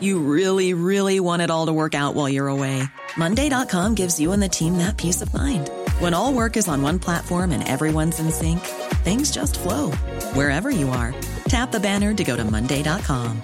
You 0.00 0.18
really, 0.18 0.74
really 0.74 1.20
want 1.20 1.42
it 1.42 1.50
all 1.50 1.66
to 1.66 1.72
work 1.72 1.94
out 1.94 2.14
while 2.14 2.28
you're 2.28 2.48
away. 2.48 2.82
Monday.com 3.16 3.94
gives 3.94 4.18
you 4.18 4.32
and 4.32 4.42
the 4.42 4.48
team 4.48 4.78
that 4.78 4.96
peace 4.96 5.22
of 5.22 5.32
mind. 5.32 5.70
When 6.00 6.12
all 6.12 6.32
work 6.32 6.56
is 6.56 6.66
on 6.66 6.82
one 6.82 6.98
platform 6.98 7.52
and 7.52 7.66
everyone's 7.66 8.18
in 8.18 8.32
sync, 8.32 8.60
things 9.04 9.30
just 9.30 9.58
flow 9.58 9.92
wherever 10.34 10.70
you 10.70 10.88
are. 10.88 11.14
Tap 11.48 11.70
the 11.70 11.80
banner 11.80 12.12
to 12.14 12.24
go 12.24 12.36
to 12.36 12.44
Monday.com. 12.44 13.40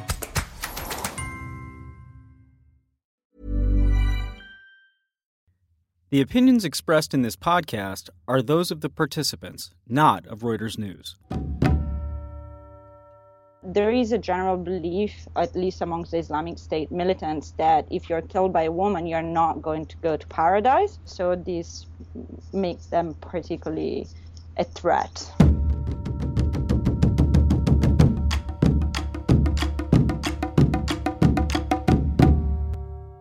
The 6.10 6.20
opinions 6.20 6.66
expressed 6.66 7.14
in 7.14 7.22
this 7.22 7.36
podcast 7.36 8.10
are 8.28 8.42
those 8.42 8.70
of 8.70 8.82
the 8.82 8.90
participants, 8.90 9.70
not 9.88 10.26
of 10.26 10.40
Reuters 10.40 10.78
News 10.78 11.16
there 13.64 13.92
is 13.92 14.10
a 14.10 14.18
general 14.18 14.56
belief, 14.56 15.28
at 15.36 15.54
least 15.54 15.82
amongst 15.82 16.10
the 16.10 16.18
Islamic 16.18 16.58
State 16.58 16.90
militants, 16.90 17.52
that 17.58 17.86
if 17.90 18.10
you're 18.10 18.22
killed 18.22 18.52
by 18.52 18.64
a 18.64 18.72
woman, 18.72 19.06
you're 19.06 19.22
not 19.22 19.62
going 19.62 19.86
to 19.86 19.96
go 19.98 20.16
to 20.16 20.26
paradise. 20.26 20.98
So 21.04 21.36
this 21.36 21.86
makes 22.52 22.86
them 22.86 23.14
particularly 23.20 24.08
a 24.56 24.64
threat. 24.64 25.30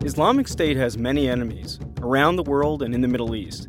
Islamic 0.04 0.48
State 0.48 0.76
has 0.76 0.98
many 0.98 1.28
enemies 1.28 1.78
around 2.00 2.34
the 2.34 2.42
world 2.42 2.82
and 2.82 2.96
in 2.96 3.00
the 3.00 3.06
Middle 3.06 3.36
East. 3.36 3.68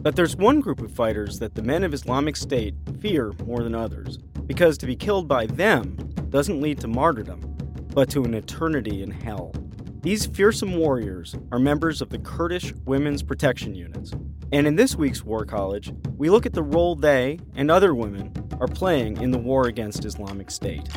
But 0.00 0.14
there's 0.14 0.36
one 0.36 0.60
group 0.60 0.80
of 0.80 0.92
fighters 0.92 1.40
that 1.40 1.56
the 1.56 1.62
men 1.62 1.82
of 1.82 1.92
Islamic 1.92 2.36
State 2.36 2.74
fear 3.00 3.32
more 3.44 3.64
than 3.64 3.74
others, 3.74 4.18
because 4.46 4.78
to 4.78 4.86
be 4.86 4.94
killed 4.94 5.26
by 5.26 5.46
them 5.46 6.03
doesn't 6.34 6.60
lead 6.60 6.80
to 6.80 6.88
martyrdom, 6.88 7.40
but 7.94 8.10
to 8.10 8.24
an 8.24 8.34
eternity 8.34 9.04
in 9.04 9.10
hell. 9.12 9.54
These 10.02 10.26
fearsome 10.26 10.74
warriors 10.74 11.36
are 11.52 11.60
members 11.60 12.02
of 12.02 12.10
the 12.10 12.18
Kurdish 12.18 12.74
Women's 12.86 13.22
Protection 13.22 13.76
Units. 13.76 14.10
And 14.50 14.66
in 14.66 14.74
this 14.74 14.96
week's 14.96 15.22
War 15.22 15.44
College, 15.44 15.92
we 16.16 16.30
look 16.30 16.44
at 16.44 16.52
the 16.52 16.62
role 16.64 16.96
they 16.96 17.38
and 17.54 17.70
other 17.70 17.94
women 17.94 18.32
are 18.58 18.66
playing 18.66 19.22
in 19.22 19.30
the 19.30 19.38
war 19.38 19.68
against 19.68 20.04
Islamic 20.04 20.50
State. 20.50 20.88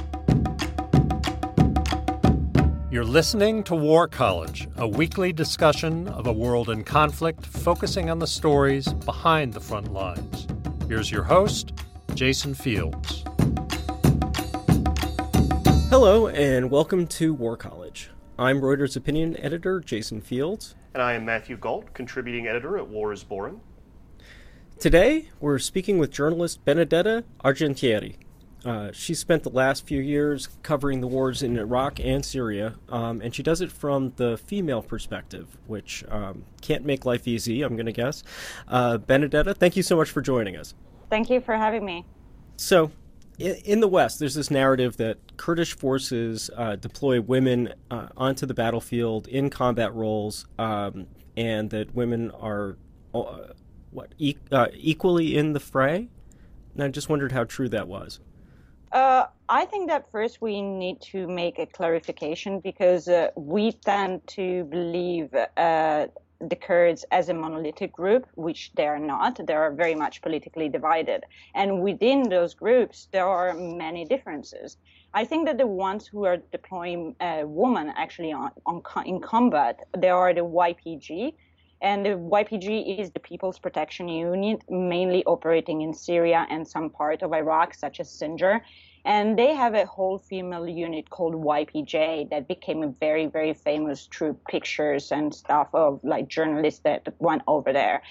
You're 2.90 3.06
listening 3.06 3.64
to 3.66 3.76
War 3.76 4.08
College, 4.08 4.68
a 4.78 4.88
weekly 4.88 5.34
discussion 5.34 6.08
of 6.08 6.26
a 6.26 6.34
world 6.34 6.72
in 6.72 6.84
conflict 6.84 7.46
focusing 7.46 8.10
on 8.10 8.18
the 8.18 8.26
stories 8.26 8.92
behind 8.92 9.54
the 9.54 9.62
front 9.62 9.94
lines. 9.94 10.48
Here's 10.88 11.12
your 11.12 11.26
host, 11.26 11.74
Jason 12.16 12.56
Fields. 12.56 13.24
Hello, 15.90 16.28
and 16.28 16.70
welcome 16.70 17.08
to 17.08 17.34
War 17.34 17.56
College. 17.56 18.10
I'm 18.38 18.60
Reuters 18.60 18.98
opinion 18.98 19.38
editor 19.40 19.80
Jason 19.80 20.20
Fields. 20.20 20.76
And 20.94 21.02
I 21.02 21.14
am 21.14 21.24
Matthew 21.24 21.56
Gault, 21.56 21.94
contributing 21.94 22.46
editor 22.46 22.78
at 22.78 22.90
War 22.90 23.14
is 23.14 23.24
Boring. 23.24 23.62
Today, 24.80 25.30
we're 25.40 25.60
speaking 25.60 25.98
with 25.98 26.12
journalist 26.12 26.66
Benedetta 26.66 27.24
Argentieri. 27.42 28.18
Uh, 28.66 28.92
she 28.92 29.14
spent 29.14 29.44
the 29.44 29.50
last 29.50 29.88
few 29.88 30.02
years 30.02 30.50
covering 30.62 31.00
the 31.00 31.08
wars 31.08 31.42
in 31.42 31.58
Iraq 31.58 32.02
and 32.02 32.26
Syria, 32.26 32.76
um, 32.90 33.22
and 33.22 33.34
she 33.34 33.42
does 33.42 33.62
it 33.62 33.72
from 33.72 34.12
the 34.18 34.38
female 34.38 34.82
perspective, 34.82 35.58
which 35.68 36.04
um, 36.10 36.44
can't 36.60 36.84
make 36.84 37.06
life 37.06 37.30
easy, 37.30 37.62
I'm 37.62 37.78
going 37.78 37.86
to 37.86 37.94
guess. 37.94 38.24
Uh, 38.68 38.98
Benedetta, 38.98 39.54
thank 39.54 39.78
you 39.78 39.84
so 39.84 39.96
much 39.96 40.10
for 40.10 40.22
joining 40.22 40.58
us. 40.58 40.74
Thank 41.10 41.30
you 41.30 41.40
for 41.40 41.56
having 41.56 41.86
me. 41.86 42.06
So, 42.58 42.92
in 43.38 43.80
the 43.80 43.88
West, 43.88 44.20
there's 44.20 44.36
this 44.36 44.50
narrative 44.50 44.98
that 44.98 45.38
Kurdish 45.38 45.76
forces 45.76 46.50
uh, 46.56 46.76
deploy 46.76 47.22
women 47.22 47.74
uh, 47.92 48.08
onto 48.18 48.46
the 48.46 48.54
battlefield 48.54 49.28
in 49.28 49.50
combat 49.50 49.94
roles, 49.94 50.46
um, 50.58 51.08
and 51.36 51.70
that 51.70 51.94
women 51.94 52.32
are 52.32 52.78
uh, 53.14 53.54
what 53.92 54.14
e- 54.18 54.38
uh, 54.52 54.68
equally 54.74 55.38
in 55.38 55.54
the 55.54 55.60
fray. 55.60 56.10
And 56.74 56.84
I 56.84 56.88
just 56.90 57.10
wondered 57.10 57.32
how 57.32 57.44
true 57.44 57.70
that 57.70 57.88
was. 57.88 58.20
Uh, 58.92 59.26
I 59.50 59.66
think 59.66 59.90
that 59.90 60.10
first 60.12 60.42
we 60.42 60.62
need 60.62 61.02
to 61.02 61.28
make 61.28 61.60
a 61.60 61.66
clarification 61.66 62.60
because 62.60 63.08
uh, 63.08 63.30
we 63.36 63.74
tend 63.74 64.26
to 64.28 64.64
believe 64.66 65.30
the 66.40 66.56
Kurds 66.56 67.04
as 67.12 67.30
a 67.30 67.34
monolithic 67.34 67.92
group, 67.92 68.28
which 68.36 68.72
they 68.76 68.88
are 68.88 69.00
not. 69.00 69.40
They 69.46 69.54
are 69.54 69.72
very 69.72 69.96
much 69.96 70.22
politically 70.22 70.70
divided. 70.70 71.24
And 71.56 71.82
within 71.82 72.30
those 72.30 72.54
groups, 72.54 73.08
there 73.12 73.28
are 73.28 73.54
many 73.54 74.06
differences. 74.06 74.78
I 75.14 75.26
think 75.26 75.46
that 75.48 75.58
the 75.58 75.68
ones 75.68 76.06
who 76.06 76.26
are 76.26 76.38
deploying 76.38 77.16
uh, 77.20 77.44
women 77.46 77.94
actually 77.96 78.34
on, 78.34 78.52
on, 78.66 78.82
in 79.06 79.20
combat, 79.20 79.88
they 79.98 80.10
are 80.10 80.34
the 80.34 80.42
YPG. 80.46 81.34
And 81.82 82.06
the 82.06 82.10
YPG 82.10 83.00
is 83.00 83.12
the 83.12 83.20
People's 83.20 83.60
Protection 83.60 84.08
Unit, 84.08 84.64
mainly 84.70 85.24
operating 85.26 85.82
in 85.82 85.94
Syria 85.94 86.48
and 86.50 86.68
some 86.68 86.90
part 86.90 87.22
of 87.22 87.34
Iraq, 87.34 87.76
such 87.76 88.00
as 88.00 88.10
Sinjar. 88.10 88.62
And 89.08 89.40
they 89.40 89.56
have 89.56 89.74
a 89.74 89.86
whole 89.86 90.18
female 90.18 90.68
unit 90.68 91.10
called 91.10 91.34
YPJ 91.34 92.30
that 92.30 92.46
became 92.46 92.84
a 92.84 92.90
very, 92.90 93.26
very 93.26 93.54
famous 93.54 94.10
through 94.14 94.34
pictures 94.50 95.14
and 95.14 95.34
stuff 95.34 95.70
of 95.74 96.02
like 96.04 96.28
journalists 96.28 96.82
that 96.82 97.08
went 97.20 97.42
over 97.48 97.72
there. 97.72 98.02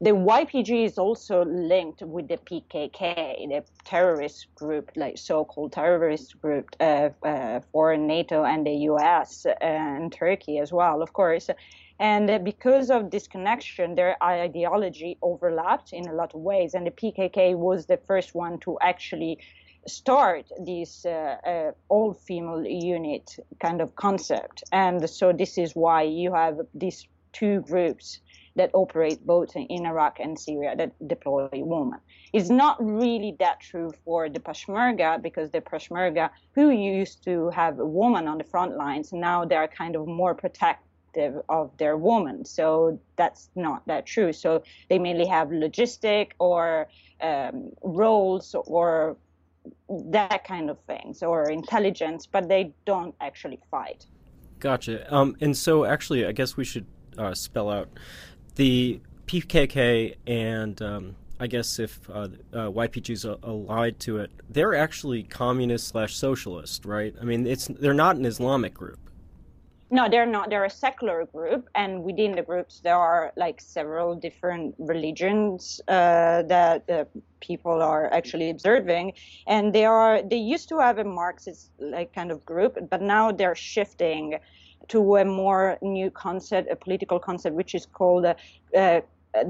The 0.00 0.12
YPG 0.12 0.86
is 0.86 0.96
also 0.96 1.44
linked 1.44 2.00
with 2.00 2.28
the 2.28 2.38
PKK, 2.38 3.46
the 3.50 3.62
terrorist 3.84 4.46
group, 4.54 4.90
like 4.96 5.18
so-called 5.18 5.72
terrorist 5.72 6.40
group 6.40 6.74
uh, 6.80 7.10
uh, 7.22 7.60
for 7.70 7.94
NATO 7.98 8.44
and 8.44 8.66
the 8.66 8.76
US 8.92 9.44
and 9.60 10.10
Turkey 10.10 10.60
as 10.60 10.72
well, 10.72 11.02
of 11.02 11.12
course. 11.12 11.50
And 12.00 12.42
because 12.42 12.90
of 12.90 13.10
this 13.10 13.26
connection, 13.28 13.96
their 13.96 14.16
ideology 14.22 15.18
overlapped 15.20 15.92
in 15.92 16.08
a 16.08 16.14
lot 16.14 16.32
of 16.34 16.40
ways. 16.40 16.72
And 16.72 16.86
the 16.86 16.90
PKK 16.90 17.54
was 17.54 17.84
the 17.84 17.98
first 17.98 18.34
one 18.34 18.58
to 18.60 18.78
actually 18.80 19.40
start 19.86 20.46
this 20.64 21.06
uh, 21.06 21.36
uh, 21.46 21.72
all 21.88 22.14
female 22.14 22.64
unit 22.64 23.36
kind 23.60 23.80
of 23.80 23.94
concept. 23.96 24.64
And 24.72 25.08
so 25.08 25.32
this 25.32 25.58
is 25.58 25.74
why 25.74 26.02
you 26.02 26.32
have 26.34 26.58
these 26.74 27.06
two 27.32 27.60
groups 27.60 28.20
that 28.56 28.70
operate 28.74 29.24
both 29.24 29.54
in 29.56 29.86
Iraq 29.86 30.18
and 30.18 30.38
Syria 30.38 30.74
that 30.76 30.92
deploy 31.06 31.48
women. 31.52 32.00
It's 32.32 32.50
not 32.50 32.76
really 32.84 33.36
that 33.38 33.60
true 33.60 33.92
for 34.04 34.28
the 34.28 34.40
Peshmerga 34.40 35.22
because 35.22 35.50
the 35.50 35.60
Peshmerga, 35.60 36.30
who 36.54 36.70
used 36.70 37.24
to 37.24 37.50
have 37.50 37.78
a 37.78 37.86
woman 37.86 38.26
on 38.26 38.38
the 38.38 38.44
front 38.44 38.76
lines, 38.76 39.12
now 39.12 39.44
they're 39.44 39.68
kind 39.68 39.94
of 39.96 40.06
more 40.06 40.34
protective 40.34 41.40
of 41.48 41.70
their 41.78 41.96
woman. 41.96 42.44
So 42.44 43.00
that's 43.16 43.48
not 43.54 43.86
that 43.86 44.06
true. 44.06 44.32
So 44.32 44.62
they 44.88 44.98
mainly 44.98 45.26
have 45.26 45.48
logistic 45.48 46.32
or 46.38 46.88
um, 47.20 47.70
roles 47.82 48.54
or 48.54 49.16
that 49.88 50.44
kind 50.44 50.70
of 50.70 50.78
things 50.86 51.22
or 51.22 51.50
intelligence, 51.50 52.26
but 52.26 52.48
they 52.48 52.72
don't 52.84 53.14
actually 53.20 53.60
fight. 53.70 54.06
Gotcha. 54.58 55.12
Um, 55.14 55.36
and 55.40 55.56
so, 55.56 55.84
actually, 55.84 56.26
I 56.26 56.32
guess 56.32 56.56
we 56.56 56.64
should 56.64 56.86
uh, 57.16 57.34
spell 57.34 57.70
out 57.70 57.88
the 58.56 59.00
PKK 59.26 60.16
and 60.26 60.80
um, 60.82 61.14
I 61.40 61.46
guess 61.46 61.78
if 61.78 62.00
uh, 62.10 62.28
uh, 62.52 62.70
allied 63.42 64.00
to 64.00 64.18
it, 64.18 64.30
they're 64.50 64.74
actually 64.74 65.22
communist 65.22 65.88
slash 65.88 66.16
socialist, 66.16 66.84
right? 66.84 67.14
I 67.20 67.24
mean, 67.24 67.46
it's 67.46 67.68
they're 67.68 67.94
not 67.94 68.16
an 68.16 68.24
Islamic 68.24 68.74
group. 68.74 68.98
No, 69.90 70.06
they're 70.06 70.26
not. 70.26 70.50
They're 70.50 70.66
a 70.66 70.70
secular 70.70 71.24
group, 71.24 71.70
and 71.74 72.02
within 72.04 72.32
the 72.32 72.42
groups 72.42 72.80
there 72.80 72.96
are 72.96 73.32
like 73.36 73.58
several 73.58 74.14
different 74.14 74.74
religions 74.78 75.80
uh, 75.88 76.42
that 76.42 76.90
uh, 76.90 77.04
people 77.40 77.80
are 77.80 78.12
actually 78.12 78.50
observing, 78.50 79.14
and 79.46 79.72
they 79.74 79.86
are. 79.86 80.22
They 80.22 80.36
used 80.36 80.68
to 80.68 80.78
have 80.78 80.98
a 80.98 81.04
Marxist 81.04 81.70
like 81.78 82.14
kind 82.14 82.30
of 82.30 82.44
group, 82.44 82.76
but 82.90 83.00
now 83.00 83.32
they're 83.32 83.54
shifting 83.54 84.38
to 84.88 85.16
a 85.16 85.24
more 85.24 85.78
new 85.80 86.10
concept, 86.10 86.70
a 86.70 86.76
political 86.76 87.18
concept, 87.18 87.56
which 87.56 87.74
is 87.74 87.86
called 87.86 88.26
uh, 88.26 88.34
uh 88.74 89.00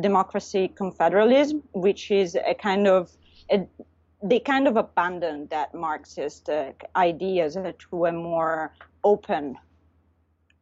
democracy 0.01 0.71
confederalism, 0.73 1.63
which 1.73 2.13
is 2.13 2.37
a 2.37 2.55
kind 2.55 2.87
of 2.87 3.11
a, 3.51 3.67
they 4.23 4.39
kind 4.39 4.69
of 4.69 4.77
abandoned 4.77 5.51
that 5.51 5.75
Marxist 5.75 6.49
uh, 6.49 6.73
ideas 6.95 7.57
to 7.91 8.07
a 8.07 8.13
more 8.13 8.73
open 9.03 9.57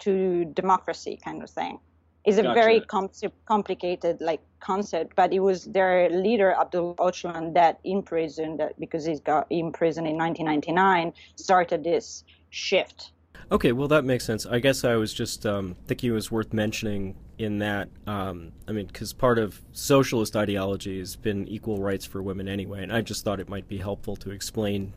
to 0.00 0.44
democracy 0.46 1.18
kind 1.22 1.42
of 1.42 1.50
thing. 1.50 1.78
It's 2.24 2.38
a 2.38 2.42
Gotcha. 2.42 2.54
very 2.54 2.80
com- 2.80 3.10
complicated 3.44 4.20
like 4.20 4.40
concept, 4.58 5.14
but 5.14 5.32
it 5.32 5.38
was 5.38 5.64
their 5.66 6.10
leader 6.10 6.52
Abdul 6.52 6.96
Öcalan 6.96 7.54
that 7.54 7.78
imprisoned 7.84 8.58
that 8.58 8.78
because 8.80 9.04
he's 9.04 9.20
got 9.20 9.46
imprisoned 9.50 10.08
in 10.08 10.16
1999 10.16 11.12
started 11.36 11.84
this 11.84 12.24
shift. 12.50 13.12
Okay, 13.52 13.70
well 13.70 13.86
that 13.86 14.04
makes 14.04 14.24
sense. 14.24 14.44
I 14.44 14.58
guess 14.58 14.82
I 14.82 14.96
was 14.96 15.14
just 15.14 15.46
um, 15.46 15.76
thinking 15.86 16.10
it 16.10 16.14
was 16.14 16.32
worth 16.32 16.52
mentioning 16.52 17.14
in 17.38 17.58
that. 17.58 17.88
Um, 18.06 18.50
I 18.66 18.72
mean, 18.72 18.86
because 18.86 19.12
part 19.12 19.38
of 19.38 19.60
socialist 19.70 20.34
ideology 20.34 20.98
has 20.98 21.14
been 21.14 21.46
equal 21.46 21.78
rights 21.78 22.04
for 22.04 22.22
women 22.22 22.48
anyway, 22.48 22.82
and 22.82 22.92
I 22.92 23.02
just 23.02 23.24
thought 23.24 23.38
it 23.38 23.48
might 23.48 23.68
be 23.68 23.78
helpful 23.78 24.16
to 24.16 24.30
explain 24.32 24.94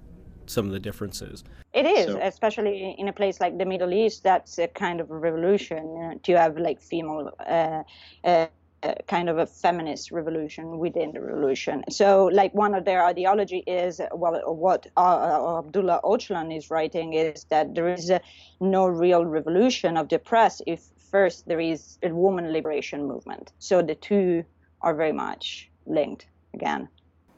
some 0.49 0.65
of 0.65 0.71
the 0.71 0.79
differences. 0.79 1.43
It 1.73 1.85
is, 1.85 2.05
So- 2.05 2.19
especially 2.21 2.95
in 2.97 3.07
a 3.07 3.13
place 3.13 3.39
like 3.39 3.57
the 3.57 3.65
Middle 3.65 3.93
East. 3.93 4.23
That's 4.23 4.57
a 4.57 4.67
kind 4.67 4.99
of 4.99 5.11
a 5.11 5.17
revolution 5.17 5.83
you 5.95 6.01
know, 6.01 6.19
to 6.23 6.37
have 6.37 6.57
like 6.57 6.81
female, 6.81 7.31
uh, 7.39 7.83
uh, 8.23 8.47
uh, 8.81 8.93
kind 9.07 9.27
of 9.29 9.37
a 9.37 9.45
feminist 9.45 10.09
revolution 10.11 10.79
within 10.79 11.11
the 11.11 11.19
revolution. 11.19 11.83
So, 11.89 12.25
like 12.27 12.53
one 12.53 12.73
of 12.73 12.85
their 12.85 13.03
ideology 13.03 13.61
is 13.67 13.99
well, 14.13 14.41
what 14.55 14.87
uh, 14.95 14.99
uh, 14.99 15.59
Abdullah 15.59 15.99
Öcalan 16.03 16.55
is 16.55 16.71
writing 16.71 17.13
is 17.13 17.43
that 17.49 17.75
there 17.75 17.89
is 17.89 18.09
uh, 18.09 18.19
no 18.61 18.87
real 18.87 19.25
revolution 19.25 19.97
of 19.97 20.07
the 20.07 20.17
press 20.17 20.61
if 20.65 20.81
first 21.11 21.47
there 21.47 21.59
is 21.59 21.97
a 22.03 22.09
woman 22.09 22.53
liberation 22.53 23.05
movement. 23.05 23.51
So 23.59 23.81
the 23.81 23.95
two 23.95 24.45
are 24.81 24.95
very 24.95 25.11
much 25.11 25.69
linked 25.85 26.27
again. 26.53 26.87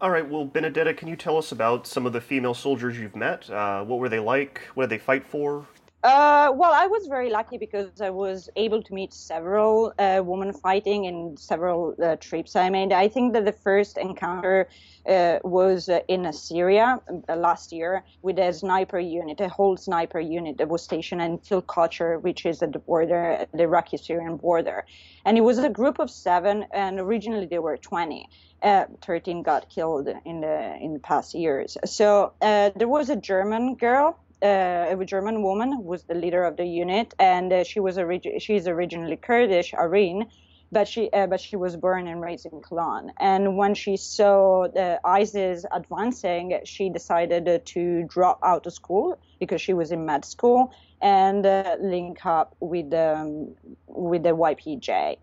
All 0.02 0.10
right, 0.10 0.28
well, 0.28 0.46
Benedetta, 0.46 0.96
can 0.96 1.08
you 1.08 1.16
tell 1.16 1.38
us 1.38 1.52
about 1.52 1.86
some 1.86 2.08
of 2.08 2.14
the 2.14 2.22
female 2.22 2.56
soldiers 2.56 2.98
you've 2.98 3.16
met? 3.16 3.48
Uh, 3.52 3.84
what 3.84 4.00
were 4.00 4.10
they 4.10 4.18
like? 4.18 4.62
What 4.74 4.86
did 4.86 4.90
they 4.90 4.98
fight 4.98 5.28
for? 5.28 5.68
Uh, 6.04 6.52
well, 6.56 6.74
I 6.74 6.88
was 6.88 7.06
very 7.06 7.30
lucky 7.30 7.60
because 7.60 8.02
I 8.02 8.10
was 8.10 8.50
able 8.56 8.82
to 8.82 8.94
meet 8.94 9.14
several 9.14 9.94
uh, 10.00 10.24
women 10.26 10.52
fighting 10.52 11.06
in 11.06 11.38
several 11.38 11.96
uh, 12.02 12.16
trips 12.16 12.56
I 12.56 12.72
made. 12.72 12.92
I 12.92 13.08
think 13.08 13.34
that 13.34 13.46
the 13.46 13.52
first 13.52 14.00
encounter 14.00 14.68
uh, 15.08 15.38
was 15.44 15.90
uh, 15.90 16.00
in 16.08 16.34
Syria 16.34 17.00
last 17.30 17.72
year 17.72 18.04
with 18.24 18.40
a 18.40 18.52
sniper 18.52 18.98
unit, 18.98 19.42
a 19.42 19.50
whole 19.50 19.78
sniper 19.78 20.20
unit 20.20 20.58
that 20.58 20.70
was 20.70 20.82
stationed 20.82 21.22
in 21.22 21.38
Tilkocher, 21.38 22.20
which 22.20 22.48
is 22.48 22.64
at 22.64 22.74
the 22.74 22.80
border, 22.80 23.46
the 23.54 23.64
Iraqi-Syrian 23.64 24.38
border. 24.38 24.86
And 25.24 25.38
it 25.38 25.42
was 25.42 25.60
a 25.60 25.70
group 25.70 26.00
of 26.00 26.10
seven, 26.10 26.66
and 26.74 27.00
originally 27.00 27.46
there 27.46 27.62
were 27.62 27.78
20. 27.78 28.28
Uh, 28.64 28.86
13 29.04 29.42
got 29.42 29.70
killed 29.70 30.08
in 30.24 30.42
the 30.42 30.78
in 30.80 30.94
the 30.94 31.00
past 31.00 31.34
years. 31.34 31.78
So 31.86 32.34
there 32.40 32.88
was 32.88 33.10
a 33.10 33.16
German 33.16 33.74
girl 33.74 34.20
uh, 34.44 34.96
a 35.00 35.06
German 35.06 35.44
woman 35.44 35.72
who 35.72 35.82
was 35.82 36.04
the 36.04 36.16
leader 36.16 36.44
of 36.44 36.58
the 36.58 36.66
unit, 36.66 37.14
and 37.20 37.52
uh, 37.54 37.64
she 37.64 37.80
was 37.80 37.98
orig- 37.98 38.40
she's 38.40 38.68
originally 38.68 39.18
Kurdish, 39.18 39.74
Areen, 39.74 40.28
but 40.72 40.88
she 40.88 41.10
uh, 41.12 41.28
but 41.28 41.40
she 41.40 41.56
was 41.56 41.76
born 41.76 42.08
and 42.08 42.22
raised 42.22 42.46
in 42.46 42.62
Cologne. 42.62 43.12
And 43.20 43.58
when 43.58 43.74
she 43.74 43.98
saw 43.98 44.68
the 44.68 45.00
ISIS 45.04 45.66
advancing, 45.72 46.60
she 46.64 46.90
decided 46.90 47.48
uh, 47.48 47.60
to 47.66 48.04
drop 48.08 48.40
out 48.44 48.66
of 48.66 48.74
school 48.74 49.20
because 49.40 49.62
she 49.62 49.74
was 49.74 49.92
in 49.92 50.06
med 50.06 50.26
school 50.26 50.72
and 51.02 51.46
uh, 51.46 51.78
link 51.82 52.26
up 52.26 52.56
with 52.60 52.94
um, 52.94 53.56
with 53.88 54.24
the 54.24 54.36
YPJ. 54.36 55.18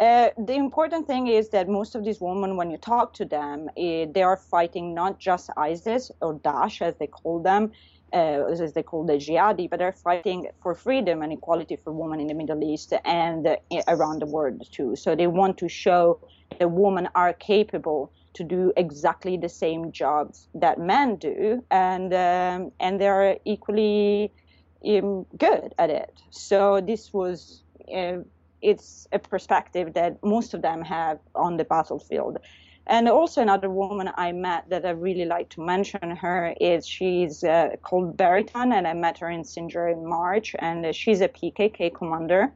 Uh, 0.00 0.30
the 0.38 0.54
important 0.54 1.06
thing 1.06 1.26
is 1.26 1.50
that 1.50 1.68
most 1.68 1.94
of 1.94 2.04
these 2.04 2.22
women, 2.22 2.56
when 2.56 2.70
you 2.70 2.78
talk 2.78 3.12
to 3.12 3.26
them, 3.26 3.68
eh, 3.76 4.06
they 4.10 4.22
are 4.22 4.38
fighting 4.38 4.94
not 4.94 5.18
just 5.18 5.50
ISIS 5.58 6.10
or 6.22 6.38
Daesh, 6.38 6.80
as 6.80 6.96
they 6.96 7.06
call 7.06 7.42
them, 7.42 7.70
uh, 8.12 8.44
as 8.50 8.72
they 8.72 8.82
call 8.82 9.04
the 9.04 9.14
jihadi, 9.14 9.68
but 9.68 9.78
they're 9.78 9.92
fighting 9.92 10.48
for 10.62 10.74
freedom 10.74 11.22
and 11.22 11.32
equality 11.32 11.76
for 11.76 11.92
women 11.92 12.20
in 12.20 12.26
the 12.26 12.34
Middle 12.34 12.62
East 12.62 12.92
and 13.04 13.46
uh, 13.46 13.56
around 13.88 14.20
the 14.20 14.26
world 14.26 14.62
too. 14.72 14.96
So 14.96 15.14
they 15.14 15.26
want 15.26 15.58
to 15.58 15.68
show 15.68 16.20
that 16.58 16.70
women 16.70 17.08
are 17.14 17.32
capable 17.32 18.12
to 18.34 18.44
do 18.44 18.72
exactly 18.76 19.36
the 19.36 19.48
same 19.48 19.92
jobs 19.92 20.48
that 20.54 20.78
men 20.78 21.16
do, 21.16 21.64
and 21.70 22.12
um, 22.14 22.72
and 22.80 23.00
they 23.00 23.08
are 23.08 23.36
equally 23.44 24.32
um, 24.86 25.26
good 25.36 25.74
at 25.78 25.90
it. 25.90 26.12
So 26.30 26.80
this 26.80 27.12
was. 27.12 27.62
Uh, 27.94 28.18
it's 28.62 29.06
a 29.10 29.18
perspective 29.18 29.94
that 29.94 30.22
most 30.22 30.52
of 30.52 30.60
them 30.60 30.82
have 30.82 31.18
on 31.34 31.56
the 31.56 31.64
battlefield. 31.64 32.36
And 32.90 33.08
also 33.08 33.40
another 33.40 33.70
woman 33.70 34.10
I 34.16 34.32
met 34.32 34.68
that 34.70 34.84
I 34.84 34.90
really 34.90 35.24
like 35.24 35.48
to 35.50 35.60
mention 35.60 36.10
her 36.10 36.56
is 36.60 36.84
she's 36.84 37.44
uh, 37.44 37.76
called 37.82 38.16
Beritan, 38.16 38.72
and 38.72 38.84
I 38.84 38.94
met 38.94 39.16
her 39.18 39.30
in 39.30 39.44
Sinjar 39.44 39.92
in 39.92 40.04
March, 40.04 40.56
and 40.58 40.84
uh, 40.84 40.90
she's 40.90 41.20
a 41.20 41.28
PKK 41.28 41.94
commander, 41.94 42.52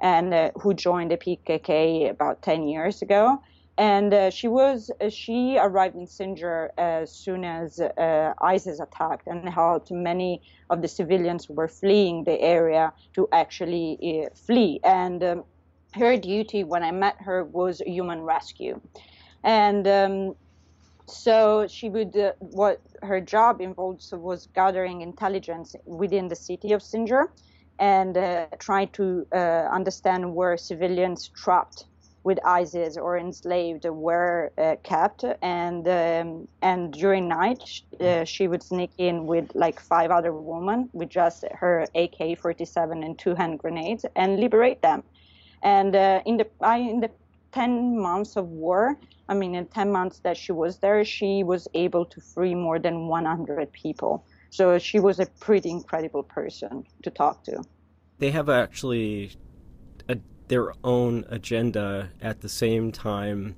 and 0.00 0.32
uh, 0.32 0.52
who 0.54 0.72
joined 0.72 1.10
the 1.10 1.18
PKK 1.18 2.08
about 2.08 2.40
10 2.40 2.66
years 2.66 3.02
ago. 3.02 3.42
And 3.76 4.14
uh, 4.14 4.30
she 4.30 4.48
was 4.48 4.90
uh, 5.02 5.10
she 5.10 5.58
arrived 5.58 5.96
in 5.96 6.06
Sinjar 6.06 6.70
as 6.78 7.12
soon 7.12 7.44
as 7.44 7.78
uh, 7.78 8.32
ISIS 8.40 8.80
attacked 8.80 9.26
and 9.26 9.46
helped 9.46 9.90
many 9.90 10.40
of 10.70 10.80
the 10.80 10.88
civilians 10.88 11.44
who 11.44 11.52
were 11.52 11.68
fleeing 11.68 12.24
the 12.24 12.40
area 12.40 12.90
to 13.16 13.28
actually 13.32 13.98
uh, 14.00 14.34
flee. 14.34 14.80
And 14.82 15.22
um, 15.22 15.44
her 15.92 16.16
duty 16.16 16.64
when 16.64 16.82
I 16.82 16.90
met 16.90 17.16
her 17.20 17.44
was 17.44 17.82
human 17.84 18.22
rescue 18.22 18.80
and 19.44 19.86
um, 19.86 20.34
so 21.06 21.66
she 21.68 21.90
would 21.90 22.16
uh, 22.16 22.32
what 22.38 22.80
her 23.02 23.20
job 23.20 23.60
involved 23.60 24.02
was 24.12 24.48
gathering 24.54 25.02
intelligence 25.02 25.76
within 25.84 26.28
the 26.28 26.36
city 26.36 26.72
of 26.72 26.80
Sinjar 26.80 27.26
and 27.78 28.16
uh, 28.16 28.46
trying 28.58 28.88
to 28.88 29.26
uh, 29.32 29.68
understand 29.70 30.34
where 30.34 30.56
civilians 30.56 31.28
trapped 31.28 31.84
with 32.22 32.38
ISIS 32.42 32.96
or 32.96 33.18
enslaved 33.18 33.84
were 33.84 34.50
uh, 34.56 34.76
kept. 34.82 35.24
And 35.42 35.86
um, 35.86 36.48
and 36.62 36.92
during 36.92 37.28
night 37.28 37.62
uh, 38.00 38.24
she 38.24 38.48
would 38.48 38.62
sneak 38.62 38.92
in 38.96 39.26
with 39.26 39.50
like 39.54 39.78
five 39.80 40.10
other 40.10 40.32
women 40.32 40.88
with 40.94 41.10
just 41.10 41.44
her 41.52 41.82
AK-47 41.94 43.04
and 43.04 43.18
two 43.18 43.34
hand 43.34 43.58
grenades 43.58 44.06
and 44.16 44.40
liberate 44.40 44.80
them. 44.80 45.02
And 45.62 45.94
uh, 45.94 46.22
in 46.24 46.38
the 46.38 46.46
I, 46.62 46.78
in 46.78 47.00
the 47.00 47.10
10 47.54 47.98
months 47.98 48.36
of 48.36 48.48
war 48.48 48.98
I 49.28 49.34
mean, 49.34 49.54
in 49.54 49.66
10 49.66 49.90
months 49.90 50.18
that 50.20 50.36
she 50.36 50.52
was 50.52 50.78
there, 50.78 51.04
she 51.04 51.42
was 51.42 51.66
able 51.74 52.04
to 52.06 52.20
free 52.20 52.54
more 52.54 52.78
than 52.78 53.08
100 53.08 53.72
people. 53.72 54.24
So 54.50 54.78
she 54.78 55.00
was 55.00 55.18
a 55.18 55.26
pretty 55.40 55.70
incredible 55.70 56.22
person 56.22 56.84
to 57.02 57.10
talk 57.10 57.42
to. 57.44 57.62
They 58.18 58.30
have 58.30 58.48
actually 58.48 59.32
a, 60.08 60.18
their 60.48 60.72
own 60.84 61.24
agenda 61.28 62.10
at 62.20 62.40
the 62.40 62.48
same 62.48 62.92
time 62.92 63.56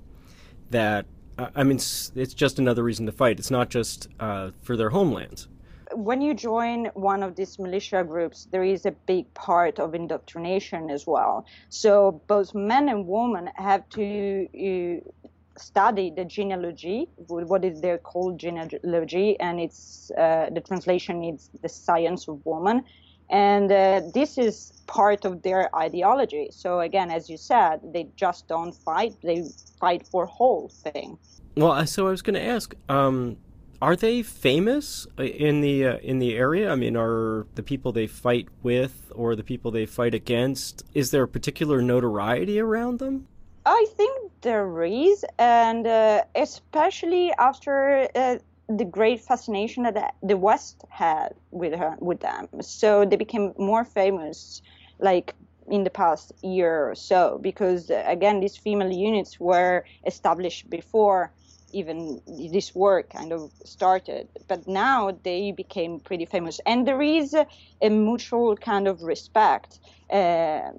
that, 0.70 1.06
I 1.38 1.64
mean, 1.64 1.76
it's, 1.76 2.12
it's 2.14 2.32
just 2.32 2.58
another 2.58 2.82
reason 2.82 3.06
to 3.06 3.12
fight. 3.12 3.38
It's 3.38 3.50
not 3.50 3.68
just 3.68 4.08
uh, 4.20 4.52
for 4.62 4.76
their 4.76 4.90
homelands. 4.90 5.48
When 5.92 6.20
you 6.20 6.34
join 6.34 6.86
one 6.94 7.22
of 7.22 7.36
these 7.36 7.58
militia 7.58 8.04
groups, 8.04 8.48
there 8.50 8.64
is 8.64 8.86
a 8.86 8.92
big 9.06 9.32
part 9.34 9.78
of 9.78 9.94
indoctrination 9.94 10.90
as 10.90 11.06
well. 11.06 11.46
So 11.68 12.22
both 12.26 12.54
men 12.54 12.88
and 12.88 13.06
women 13.06 13.50
have 13.56 13.88
to 13.90 14.48
uh, 14.54 15.28
study 15.58 16.12
the 16.14 16.24
jineology, 16.24 17.08
what 17.28 17.64
is 17.64 17.80
they're 17.80 17.98
called 17.98 18.40
jineology, 18.40 19.36
and 19.40 19.60
it's 19.60 20.10
uh, 20.18 20.50
the 20.52 20.60
translation 20.60 21.24
is 21.24 21.50
the 21.62 21.68
science 21.68 22.28
of 22.28 22.44
woman, 22.44 22.84
and 23.30 23.72
uh, 23.72 24.02
this 24.14 24.38
is 24.38 24.72
part 24.86 25.24
of 25.24 25.42
their 25.42 25.74
ideology. 25.74 26.48
So 26.50 26.80
again, 26.80 27.10
as 27.10 27.28
you 27.28 27.36
said, 27.36 27.80
they 27.82 28.08
just 28.16 28.48
don't 28.48 28.72
fight; 28.72 29.14
they 29.22 29.44
fight 29.80 30.06
for 30.06 30.26
whole 30.26 30.68
thing. 30.68 31.18
Well, 31.56 31.86
so 31.86 32.06
I 32.06 32.10
was 32.10 32.22
going 32.22 32.34
to 32.34 32.44
ask, 32.44 32.74
um, 32.88 33.38
are 33.82 33.96
they 33.96 34.22
famous 34.22 35.06
in 35.18 35.60
the 35.60 35.86
uh, 35.86 35.96
in 35.98 36.18
the 36.18 36.36
area? 36.36 36.70
I 36.70 36.76
mean, 36.76 36.96
are 36.96 37.46
the 37.54 37.62
people 37.62 37.92
they 37.92 38.06
fight 38.06 38.48
with 38.62 39.12
or 39.14 39.36
the 39.36 39.42
people 39.42 39.70
they 39.70 39.86
fight 39.86 40.14
against? 40.14 40.84
Is 40.94 41.10
there 41.10 41.24
a 41.24 41.28
particular 41.28 41.82
notoriety 41.82 42.58
around 42.60 42.98
them? 42.98 43.28
I 43.64 43.86
think 43.96 44.32
there 44.42 44.84
is, 44.84 45.24
and 45.38 45.86
uh, 45.86 46.22
especially 46.34 47.32
after 47.38 48.08
uh, 48.14 48.38
the 48.68 48.84
great 48.84 49.20
fascination 49.20 49.82
that 49.82 50.14
the 50.22 50.36
West 50.36 50.84
had 50.88 51.34
with 51.50 51.74
her, 51.74 51.96
with 52.00 52.20
them, 52.20 52.48
so 52.60 53.04
they 53.04 53.16
became 53.16 53.52
more 53.58 53.84
famous, 53.84 54.62
like 55.00 55.34
in 55.68 55.82
the 55.82 55.90
past 55.90 56.32
year 56.42 56.88
or 56.90 56.94
so, 56.94 57.38
because 57.42 57.90
uh, 57.90 58.04
again, 58.06 58.40
these 58.40 58.56
female 58.56 58.92
units 58.92 59.40
were 59.40 59.84
established 60.06 60.70
before 60.70 61.32
even 61.72 62.20
this 62.26 62.74
work 62.74 63.10
kind 63.10 63.32
of 63.32 63.50
started. 63.64 64.28
But 64.48 64.66
now 64.66 65.18
they 65.22 65.52
became 65.52 66.00
pretty 66.00 66.26
famous, 66.26 66.60
and 66.66 66.86
there 66.86 67.02
is 67.02 67.34
a, 67.34 67.46
mutual 67.88 68.56
kind 68.56 68.88
of 68.88 69.02
respect 69.02 69.80
uh, 70.10 70.70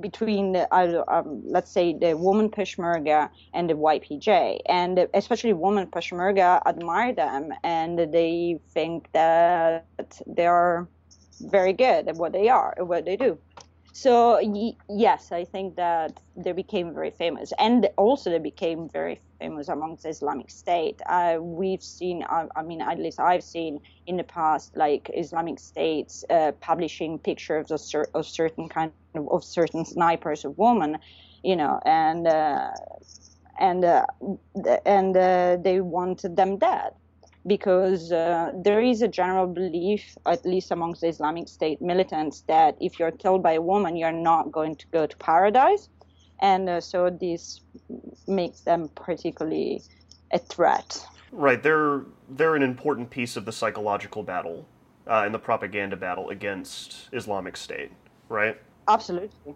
between, 0.00 0.56
uh, 0.56 1.02
um, 1.08 1.42
let's 1.44 1.70
say, 1.70 1.94
the 1.94 2.16
woman 2.16 2.50
Peshmerga 2.50 3.30
and 3.54 3.70
the 3.70 3.74
YPJ, 3.74 4.60
and 4.66 5.06
especially 5.14 5.52
women 5.52 5.86
Peshmerga 5.86 6.60
admire 6.66 7.12
them, 7.12 7.52
and 7.62 7.98
they 8.12 8.58
think 8.70 9.08
that 9.12 9.86
they 10.26 10.46
are 10.46 10.88
very 11.40 11.72
good 11.72 12.08
at 12.08 12.16
what 12.16 12.32
they 12.32 12.48
are, 12.48 12.74
what 12.80 13.04
they 13.04 13.16
do. 13.16 13.38
So 14.02 14.38
y- 14.42 14.76
yes, 14.88 15.32
I 15.32 15.44
think 15.44 15.76
that 15.76 16.20
they 16.36 16.52
became 16.52 16.94
very 16.94 17.10
famous, 17.10 17.52
and 17.58 17.88
also 17.96 18.30
they 18.30 18.38
became 18.38 18.88
very 18.88 19.20
famous 19.40 19.68
amongst 19.68 20.06
Islamic 20.06 20.50
State. 20.50 21.00
Uh, 21.08 21.38
we've 21.40 21.82
seen, 21.82 22.24
uh, 22.28 22.46
I 22.56 22.62
mean, 22.62 22.80
at 22.80 22.98
least 22.98 23.20
I've 23.20 23.44
seen 23.44 23.80
in 24.06 24.16
the 24.16 24.24
past, 24.24 24.76
like 24.76 25.10
Islamic 25.14 25.58
states 25.60 26.24
uh, 26.30 26.52
publishing 26.60 27.18
pictures 27.18 27.70
of, 27.70 27.80
cer- 27.80 28.10
of, 28.14 28.26
certain 28.26 28.68
kind 28.68 28.92
of, 29.16 29.28
of 29.30 29.44
certain 29.44 29.84
snipers 29.84 30.44
of 30.44 30.56
women, 30.58 30.98
you 31.42 31.56
know, 31.56 31.80
and 31.84 32.26
uh, 32.26 32.70
and 33.58 33.84
uh, 33.84 34.06
and 34.86 35.16
uh, 35.16 35.56
they 35.62 35.80
wanted 35.80 36.36
them 36.36 36.58
dead 36.58 36.92
because 37.48 38.12
uh, 38.12 38.52
there 38.54 38.80
is 38.80 39.02
a 39.02 39.08
general 39.08 39.46
belief, 39.46 40.16
at 40.26 40.44
least 40.44 40.70
amongst 40.70 41.00
the 41.00 41.08
Islamic 41.08 41.48
State 41.48 41.80
militants, 41.82 42.44
that 42.46 42.76
if 42.80 42.98
you're 42.98 43.10
killed 43.10 43.42
by 43.42 43.54
a 43.54 43.62
woman, 43.62 43.96
you're 43.96 44.12
not 44.12 44.52
going 44.52 44.76
to 44.76 44.86
go 44.88 45.06
to 45.06 45.16
paradise. 45.16 45.88
And 46.40 46.68
uh, 46.68 46.80
so 46.80 47.10
this 47.10 47.62
makes 48.28 48.60
them 48.60 48.90
particularly 48.94 49.82
a 50.30 50.38
threat. 50.38 51.04
Right. 51.32 51.62
They're, 51.62 52.04
they're 52.28 52.54
an 52.54 52.62
important 52.62 53.10
piece 53.10 53.36
of 53.36 53.44
the 53.44 53.52
psychological 53.52 54.22
battle 54.22 54.66
uh, 55.06 55.22
and 55.24 55.34
the 55.34 55.38
propaganda 55.38 55.96
battle 55.96 56.28
against 56.28 57.08
Islamic 57.12 57.56
State, 57.56 57.90
right? 58.28 58.60
Absolutely. 58.86 59.54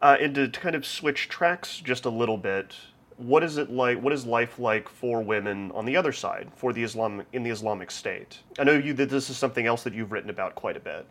Uh, 0.00 0.16
and 0.20 0.34
to, 0.34 0.48
to 0.48 0.60
kind 0.60 0.74
of 0.74 0.86
switch 0.86 1.28
tracks 1.28 1.80
just 1.80 2.04
a 2.04 2.10
little 2.10 2.38
bit, 2.38 2.74
what 3.16 3.42
is 3.44 3.56
it 3.58 3.70
like? 3.70 4.02
What 4.02 4.12
is 4.12 4.26
life 4.26 4.58
like 4.58 4.88
for 4.88 5.22
women 5.22 5.70
on 5.72 5.84
the 5.84 5.96
other 5.96 6.12
side, 6.12 6.50
for 6.54 6.72
the 6.72 6.82
Islam 6.82 7.24
in 7.32 7.42
the 7.42 7.50
Islamic 7.50 7.90
State? 7.90 8.38
I 8.58 8.64
know 8.64 8.72
you 8.72 8.92
that 8.94 9.10
this 9.10 9.30
is 9.30 9.36
something 9.36 9.66
else 9.66 9.82
that 9.84 9.94
you've 9.94 10.12
written 10.12 10.30
about 10.30 10.54
quite 10.54 10.76
a 10.76 10.80
bit. 10.80 11.06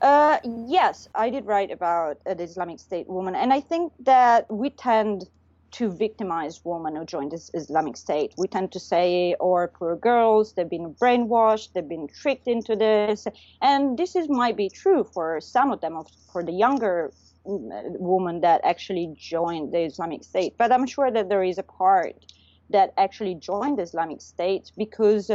Uh, 0.00 0.38
yes, 0.66 1.08
I 1.14 1.30
did 1.30 1.46
write 1.46 1.70
about 1.70 2.18
the 2.24 2.42
Islamic 2.42 2.80
State 2.80 3.08
woman, 3.08 3.34
and 3.34 3.52
I 3.52 3.60
think 3.60 3.92
that 4.00 4.50
we 4.50 4.70
tend 4.70 5.28
to 5.72 5.90
victimize 5.90 6.60
women 6.64 6.94
who 6.96 7.04
join 7.04 7.28
this 7.30 7.50
Islamic 7.54 7.96
State. 7.96 8.34
We 8.36 8.46
tend 8.46 8.72
to 8.72 8.80
say, 8.80 9.34
"Or 9.40 9.64
oh, 9.64 9.78
poor 9.78 9.96
girls, 9.96 10.52
they've 10.52 10.68
been 10.68 10.94
brainwashed, 10.94 11.72
they've 11.72 11.88
been 11.88 12.08
tricked 12.08 12.46
into 12.46 12.76
this," 12.76 13.26
and 13.60 13.96
this 13.96 14.14
is 14.16 14.28
might 14.28 14.56
be 14.56 14.68
true 14.68 15.04
for 15.04 15.40
some 15.40 15.72
of 15.72 15.80
them, 15.80 16.02
for 16.32 16.42
the 16.42 16.52
younger 16.52 17.12
woman 17.44 18.40
that 18.40 18.60
actually 18.64 19.14
joined 19.16 19.72
the 19.72 19.80
Islamic 19.80 20.24
State. 20.24 20.54
But 20.58 20.72
I'm 20.72 20.86
sure 20.86 21.10
that 21.10 21.28
there 21.28 21.42
is 21.42 21.58
a 21.58 21.62
part 21.62 22.14
that 22.70 22.92
actually 22.96 23.34
joined 23.34 23.78
the 23.78 23.82
Islamic 23.82 24.20
State 24.20 24.70
because 24.76 25.30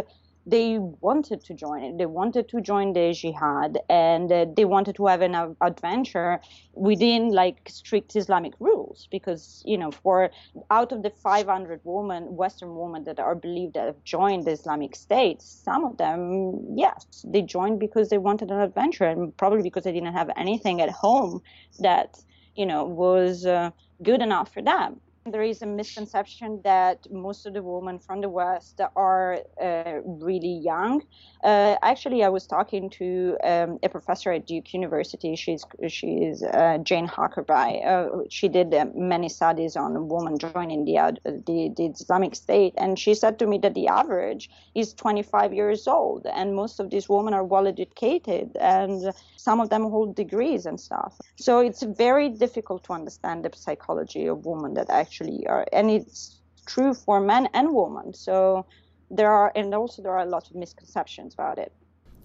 they 0.48 0.78
wanted 0.80 1.44
to 1.44 1.54
join 1.54 1.84
it. 1.84 1.98
They 1.98 2.06
wanted 2.06 2.48
to 2.50 2.62
join 2.62 2.94
the 2.94 3.12
jihad 3.14 3.80
and 3.90 4.32
uh, 4.32 4.46
they 4.56 4.64
wanted 4.64 4.96
to 4.96 5.08
have 5.08 5.22
an 5.22 5.36
adventure 5.60 6.40
within 6.74 7.32
like 7.34 7.58
strict 7.68 8.16
Islamic 8.16 8.54
rules 8.60 9.10
because, 9.12 9.62
you 9.66 9.78
know, 9.78 9.92
for 9.92 10.32
out 10.72 10.94
of 10.94 11.04
the 11.04 11.10
500 11.10 11.82
women, 11.84 12.36
Western 12.36 12.74
women 12.76 13.04
that 13.04 13.20
are 13.20 13.36
believed 13.36 13.74
that 13.74 13.88
have 13.88 14.04
joined 14.06 14.46
the 14.46 14.52
Islamic 14.52 14.96
State, 14.96 15.42
some 15.42 15.84
of 15.84 15.98
them, 15.98 16.78
yes, 16.78 17.26
they 17.28 17.42
joined 17.42 17.80
because 17.80 18.08
they 18.08 18.18
wanted 18.18 18.50
an 18.50 18.62
adventure 18.62 19.04
and 19.04 19.36
probably 19.36 19.64
because 19.64 19.84
they 19.84 19.92
didn't 19.92 20.14
have 20.14 20.32
anything 20.38 20.80
at 20.80 20.90
home 20.90 21.42
that, 21.80 22.18
you 22.56 22.66
know, 22.66 22.86
was 22.86 23.46
uh, 23.46 23.70
good 24.02 24.22
enough 24.22 24.54
for 24.54 24.62
them 24.62 25.02
there 25.32 25.44
is 25.44 25.62
a 25.62 25.66
misconception 25.66 26.62
that 26.64 27.06
most 27.12 27.46
of 27.46 27.54
the 27.54 27.64
women 27.64 28.00
from 28.00 28.22
the 28.22 28.30
West 28.30 28.80
are 28.96 29.40
uh, 29.62 30.00
really 30.06 30.60
young. 30.64 31.04
Uh, 31.44 31.76
actually, 31.82 32.24
I 32.24 32.30
was 32.30 32.48
talking 32.48 32.90
to 32.92 33.38
um, 33.44 33.80
a 33.84 33.90
professor 33.90 34.32
at 34.32 34.48
Duke 34.48 34.74
University. 34.74 35.36
She's 35.36 35.66
she's 35.88 36.44
uh, 36.44 36.78
Jayne 36.84 37.08
Huckerby. 37.08 37.86
Uh, 37.86 38.24
she 38.30 38.48
did 38.48 38.74
uh, 38.74 38.86
many 38.96 39.30
studies 39.30 39.76
on 39.76 40.08
women 40.08 40.38
joining 40.38 40.86
the, 40.86 40.98
uh, 40.98 41.12
the, 41.26 41.74
the 41.76 41.86
Islamic 41.86 42.36
State, 42.36 42.74
and 42.78 42.98
she 42.98 43.14
said 43.14 43.40
to 43.40 43.48
me 43.48 43.58
that 43.60 43.74
the 43.74 43.88
average 43.88 44.50
is 44.76 44.94
25 44.94 45.54
years 45.54 45.88
old, 45.88 46.26
and 46.26 46.56
most 46.56 46.80
of 46.80 46.90
these 46.90 47.10
women 47.10 47.34
are 47.34 47.44
well 47.44 47.68
educated, 47.68 48.56
and 48.60 49.14
some 49.36 49.60
of 49.60 49.70
them 49.70 49.84
hold 49.84 50.16
degrees 50.16 50.66
and 50.66 50.80
stuff. 50.80 51.20
So 51.36 51.60
it's 51.60 51.84
very 51.84 52.30
difficult 52.30 52.84
to 52.86 52.94
understand 52.94 53.44
the 53.44 53.52
psychology 53.56 54.28
of 54.28 54.46
women 54.46 54.74
that 54.76 54.90
actually 54.90 55.17
actually 55.22 55.46
and 55.74 55.90
it's 55.92 56.42
true 56.66 56.94
for 56.94 57.20
men 57.20 57.48
and 57.54 57.74
women. 57.74 58.14
So 58.14 58.66
there 59.10 59.32
are, 59.32 59.52
and 59.56 59.74
also 59.74 60.02
there 60.02 60.12
are 60.12 60.24
a 60.24 60.26
lot 60.26 60.50
of 60.50 60.56
misconceptions 60.56 61.34
about 61.34 61.58
it. 61.58 61.72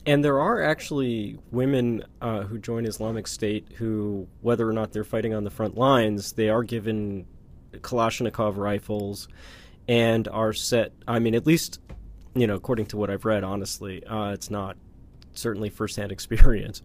And 0.05 0.25
there 0.25 0.41
are 0.41 0.63
actually 0.63 1.39
women 1.53 2.05
uh, 2.21 2.43
who 2.43 2.59
join 2.59 2.87
Islamic 2.87 3.29
State 3.29 3.69
who, 3.77 4.27
whether 4.41 4.69
or 4.69 4.73
not 4.73 4.93
they're 4.93 5.05
fighting 5.05 5.33
on 5.33 5.45
the 5.45 5.51
front 5.51 5.77
lines, 5.77 6.33
they 6.33 6.49
are 6.49 6.65
given 6.65 7.25
Kalashnikov 7.73 8.57
rifles 8.57 9.29
and 9.87 10.27
are 10.29 10.53
set. 10.53 10.93
I 11.07 11.21
mean, 11.21 11.37
at 11.37 11.47
least, 11.47 11.81
you 12.35 12.49
know, 12.49 12.57
according 12.57 12.87
to 12.87 12.97
what 12.97 13.11
I've 13.11 13.25
read, 13.25 13.45
honestly, 13.45 14.05
uh, 14.05 14.33
it's 14.33 14.51
not 14.51 14.77
certainly 15.35 15.71
firsthand 15.71 16.11
experience. 16.17 16.83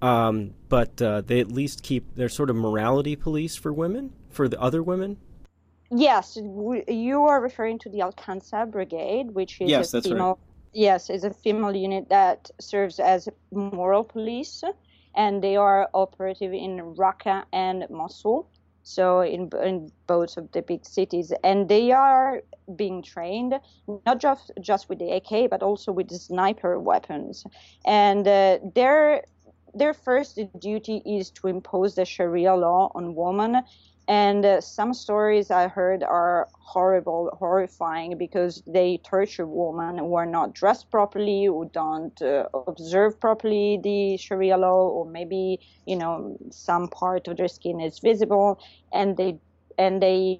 Um, 0.00 0.54
but 0.68 1.00
uh, 1.02 1.22
they 1.22 1.40
at 1.40 1.50
least 1.50 1.82
keep 1.82 2.14
their 2.14 2.28
sort 2.28 2.50
of 2.50 2.56
morality 2.56 3.16
police 3.16 3.56
for 3.56 3.72
women, 3.72 4.12
for 4.30 4.48
the 4.48 4.60
other 4.60 4.82
women. 4.82 5.16
Yes, 5.96 6.36
you 6.36 7.24
are 7.24 7.40
referring 7.40 7.78
to 7.80 7.88
the 7.88 8.00
Al-Khansa 8.00 8.70
Brigade, 8.70 9.30
which 9.30 9.60
is 9.60 9.70
yes, 9.70 9.94
a 9.94 10.02
female. 10.02 10.26
Right. 10.26 10.38
Yes, 10.72 11.08
is 11.08 11.22
a 11.22 11.30
female 11.30 11.74
unit 11.74 12.08
that 12.08 12.50
serves 12.60 12.98
as 12.98 13.28
moral 13.52 14.02
police, 14.02 14.64
and 15.14 15.40
they 15.40 15.54
are 15.54 15.88
operative 15.94 16.52
in 16.52 16.80
Raqqa 16.96 17.44
and 17.52 17.86
Mosul, 17.90 18.48
so 18.82 19.20
in, 19.20 19.48
in 19.62 19.92
both 20.08 20.36
of 20.36 20.50
the 20.50 20.62
big 20.62 20.84
cities, 20.84 21.32
and 21.44 21.68
they 21.68 21.92
are 21.92 22.42
being 22.74 23.00
trained 23.00 23.54
not 24.04 24.18
just 24.18 24.50
just 24.60 24.88
with 24.88 24.98
the 24.98 25.12
AK, 25.12 25.48
but 25.48 25.62
also 25.62 25.92
with 25.92 26.10
sniper 26.10 26.80
weapons, 26.80 27.44
and 27.86 28.26
uh, 28.26 28.58
their 28.74 29.22
their 29.74 29.94
first 29.94 30.40
duty 30.58 31.02
is 31.06 31.30
to 31.30 31.46
impose 31.46 31.94
the 31.94 32.04
Sharia 32.04 32.54
law 32.56 32.90
on 32.96 33.14
women 33.14 33.62
and 34.08 34.44
uh, 34.44 34.60
some 34.60 34.92
stories 34.92 35.50
I 35.50 35.68
heard 35.68 36.02
are 36.02 36.48
horrible, 36.52 37.30
horrifying 37.38 38.18
because 38.18 38.62
they 38.66 38.98
torture 38.98 39.46
women 39.46 39.98
who 39.98 40.14
are 40.14 40.26
not 40.26 40.54
dressed 40.54 40.90
properly, 40.90 41.46
who 41.46 41.70
don't 41.72 42.20
uh, 42.20 42.48
observe 42.66 43.18
properly 43.18 43.80
the 43.82 44.16
Sharia 44.16 44.58
law, 44.58 44.88
or 44.88 45.06
maybe 45.06 45.60
you 45.86 45.96
know 45.96 46.36
some 46.50 46.88
part 46.88 47.28
of 47.28 47.36
their 47.36 47.48
skin 47.48 47.80
is 47.80 47.98
visible, 47.98 48.60
and 48.92 49.16
they 49.16 49.38
and 49.78 50.02
they 50.02 50.38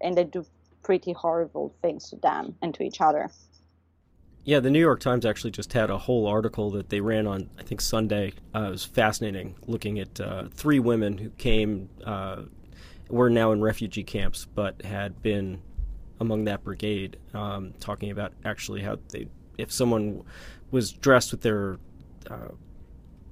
and 0.00 0.16
they 0.16 0.24
do 0.24 0.44
pretty 0.82 1.12
horrible 1.12 1.74
things 1.82 2.10
to 2.10 2.16
them 2.16 2.54
and 2.62 2.74
to 2.74 2.82
each 2.82 3.00
other. 3.00 3.30
Yeah, 4.44 4.60
the 4.60 4.70
New 4.70 4.78
York 4.78 5.00
Times 5.00 5.26
actually 5.26 5.50
just 5.50 5.72
had 5.72 5.90
a 5.90 5.98
whole 5.98 6.28
article 6.28 6.70
that 6.70 6.88
they 6.88 7.00
ran 7.00 7.26
on, 7.26 7.50
I 7.58 7.64
think 7.64 7.80
Sunday. 7.80 8.34
Uh, 8.54 8.66
it 8.68 8.70
was 8.70 8.84
fascinating, 8.84 9.56
looking 9.66 9.98
at 9.98 10.20
uh, 10.20 10.44
three 10.52 10.78
women 10.78 11.18
who 11.18 11.30
came 11.30 11.88
uh, 12.04 12.42
were 13.08 13.30
now 13.30 13.52
in 13.52 13.60
refugee 13.60 14.04
camps, 14.04 14.46
but 14.54 14.82
had 14.82 15.22
been 15.22 15.62
among 16.20 16.44
that 16.44 16.64
brigade, 16.64 17.18
um, 17.34 17.74
talking 17.78 18.10
about 18.10 18.32
actually 18.44 18.82
how 18.82 18.98
they, 19.10 19.28
if 19.58 19.70
someone 19.70 20.22
was 20.70 20.92
dressed 20.92 21.30
with 21.30 21.42
their, 21.42 21.78
uh, 22.30 22.48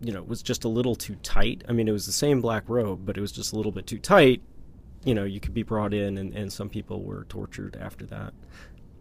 you 0.01 0.13
know, 0.13 0.23
was 0.23 0.43
just 0.43 0.65
a 0.65 0.69
little 0.69 0.95
too 0.95 1.17
tight. 1.17 1.65
I 1.69 1.73
mean, 1.73 1.89
it 1.89 1.93
was 1.93 2.07
the 2.07 2.13
same 2.13 2.41
black 2.41 2.65
robe, 2.69 3.05
but 3.05 3.17
it 3.17 3.21
was 3.21 3.33
just 3.33 3.53
a 3.53 3.57
little 3.57 3.73
bit 3.73 3.87
too 3.87 3.99
tight. 3.99 4.43
You 5.05 5.15
know, 5.15 5.25
you 5.25 5.41
could 5.41 5.55
be 5.55 5.63
brought 5.63 5.95
in, 5.95 6.19
and, 6.19 6.35
and 6.35 6.53
some 6.53 6.69
people 6.69 7.03
were 7.03 7.25
tortured 7.25 7.77
after 7.81 8.07
that. 8.07 8.33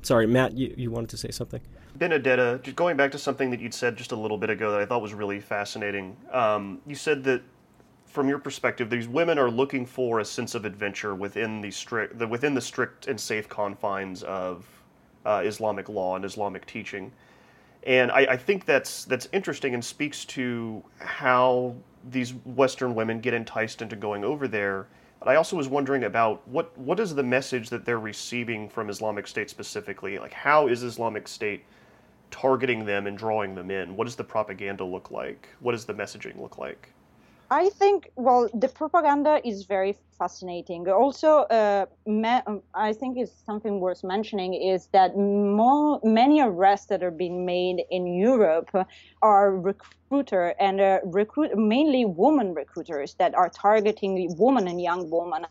Sorry, 0.01 0.27
Matt, 0.27 0.57
you, 0.57 0.73
you 0.77 0.91
wanted 0.91 1.09
to 1.09 1.17
say 1.17 1.31
something? 1.31 1.61
Benedetta, 1.95 2.59
just 2.63 2.75
going 2.75 2.97
back 2.97 3.11
to 3.11 3.17
something 3.17 3.51
that 3.51 3.59
you'd 3.59 3.73
said 3.73 3.95
just 3.95 4.11
a 4.11 4.15
little 4.15 4.37
bit 4.37 4.49
ago 4.49 4.71
that 4.71 4.81
I 4.81 4.85
thought 4.85 5.01
was 5.01 5.13
really 5.13 5.39
fascinating. 5.39 6.17
Um, 6.31 6.81
you 6.87 6.95
said 6.95 7.23
that 7.25 7.41
from 8.13 8.29
your 8.29 8.37
perspective, 8.37 8.91
these 8.91 9.07
women 9.07 9.39
are 9.39 9.49
looking 9.49 9.87
for 9.87 10.19
a 10.19 10.25
sense 10.25 10.53
of 10.53 10.65
adventure 10.65 11.15
within 11.15 11.61
the 11.61 11.71
strict, 11.71 12.19
the, 12.19 12.27
within 12.27 12.53
the 12.53 12.61
strict 12.61 13.07
and 13.07 13.19
safe 13.19 13.49
confines 13.49 14.21
of 14.21 14.67
uh, 15.25 15.41
Islamic 15.43 15.89
law 15.89 16.15
and 16.15 16.23
Islamic 16.23 16.67
teaching, 16.67 17.11
and 17.87 18.11
I, 18.11 18.19
I, 18.19 18.37
think 18.37 18.65
that's 18.65 19.05
that's 19.05 19.27
interesting 19.33 19.73
and 19.73 19.83
speaks 19.83 20.25
to 20.25 20.83
how 20.99 21.75
these 22.11 22.35
Western 22.45 22.93
women 22.93 23.19
get 23.19 23.33
enticed 23.33 23.81
into 23.81 23.95
going 23.95 24.23
over 24.23 24.47
there. 24.47 24.85
But 25.19 25.29
I 25.29 25.35
also 25.35 25.55
was 25.55 25.67
wondering 25.67 26.03
about 26.03 26.47
what 26.47 26.77
what 26.77 26.99
is 26.99 27.15
the 27.15 27.23
message 27.23 27.71
that 27.71 27.83
they're 27.83 27.99
receiving 27.99 28.69
from 28.69 28.91
Islamic 28.91 29.25
State 29.25 29.49
specifically? 29.49 30.19
Like, 30.19 30.33
how 30.33 30.67
is 30.67 30.83
Islamic 30.83 31.27
State 31.27 31.65
targeting 32.29 32.85
them 32.85 33.07
and 33.07 33.17
drawing 33.17 33.55
them 33.55 33.71
in? 33.71 33.95
What 33.95 34.05
does 34.05 34.15
the 34.15 34.23
propaganda 34.23 34.85
look 34.85 35.09
like? 35.09 35.49
What 35.61 35.71
does 35.71 35.85
the 35.85 35.95
messaging 35.95 36.39
look 36.39 36.59
like? 36.59 36.89
I 37.51 37.69
think, 37.69 38.09
well, 38.15 38.49
the 38.53 38.67
propaganda 38.67 39.39
is 39.45 39.65
very 39.65 39.95
fascinating. 40.17 40.89
Also, 40.89 41.39
uh, 41.49 41.85
I 42.73 42.93
think 42.93 43.17
it's 43.17 43.33
something 43.45 43.79
worth 43.79 44.03
mentioning 44.03 44.53
is 44.53 44.87
that 44.93 45.15
more, 45.17 45.99
many 46.03 46.41
arrests 46.41 46.87
that 46.87 47.03
are 47.03 47.11
being 47.11 47.45
made 47.45 47.83
in 47.91 48.07
Europe 48.07 48.69
are 49.21 49.51
recruiter 49.55 50.55
and 50.59 50.81
uh, 50.81 50.99
recruit 51.03 51.55
mainly 51.55 52.05
woman 52.05 52.53
recruiters 52.53 53.15
that 53.15 53.35
are 53.35 53.49
targeting 53.49 54.35
women 54.37 54.67
and 54.67 54.81
young 54.81 55.09
women 55.09 55.45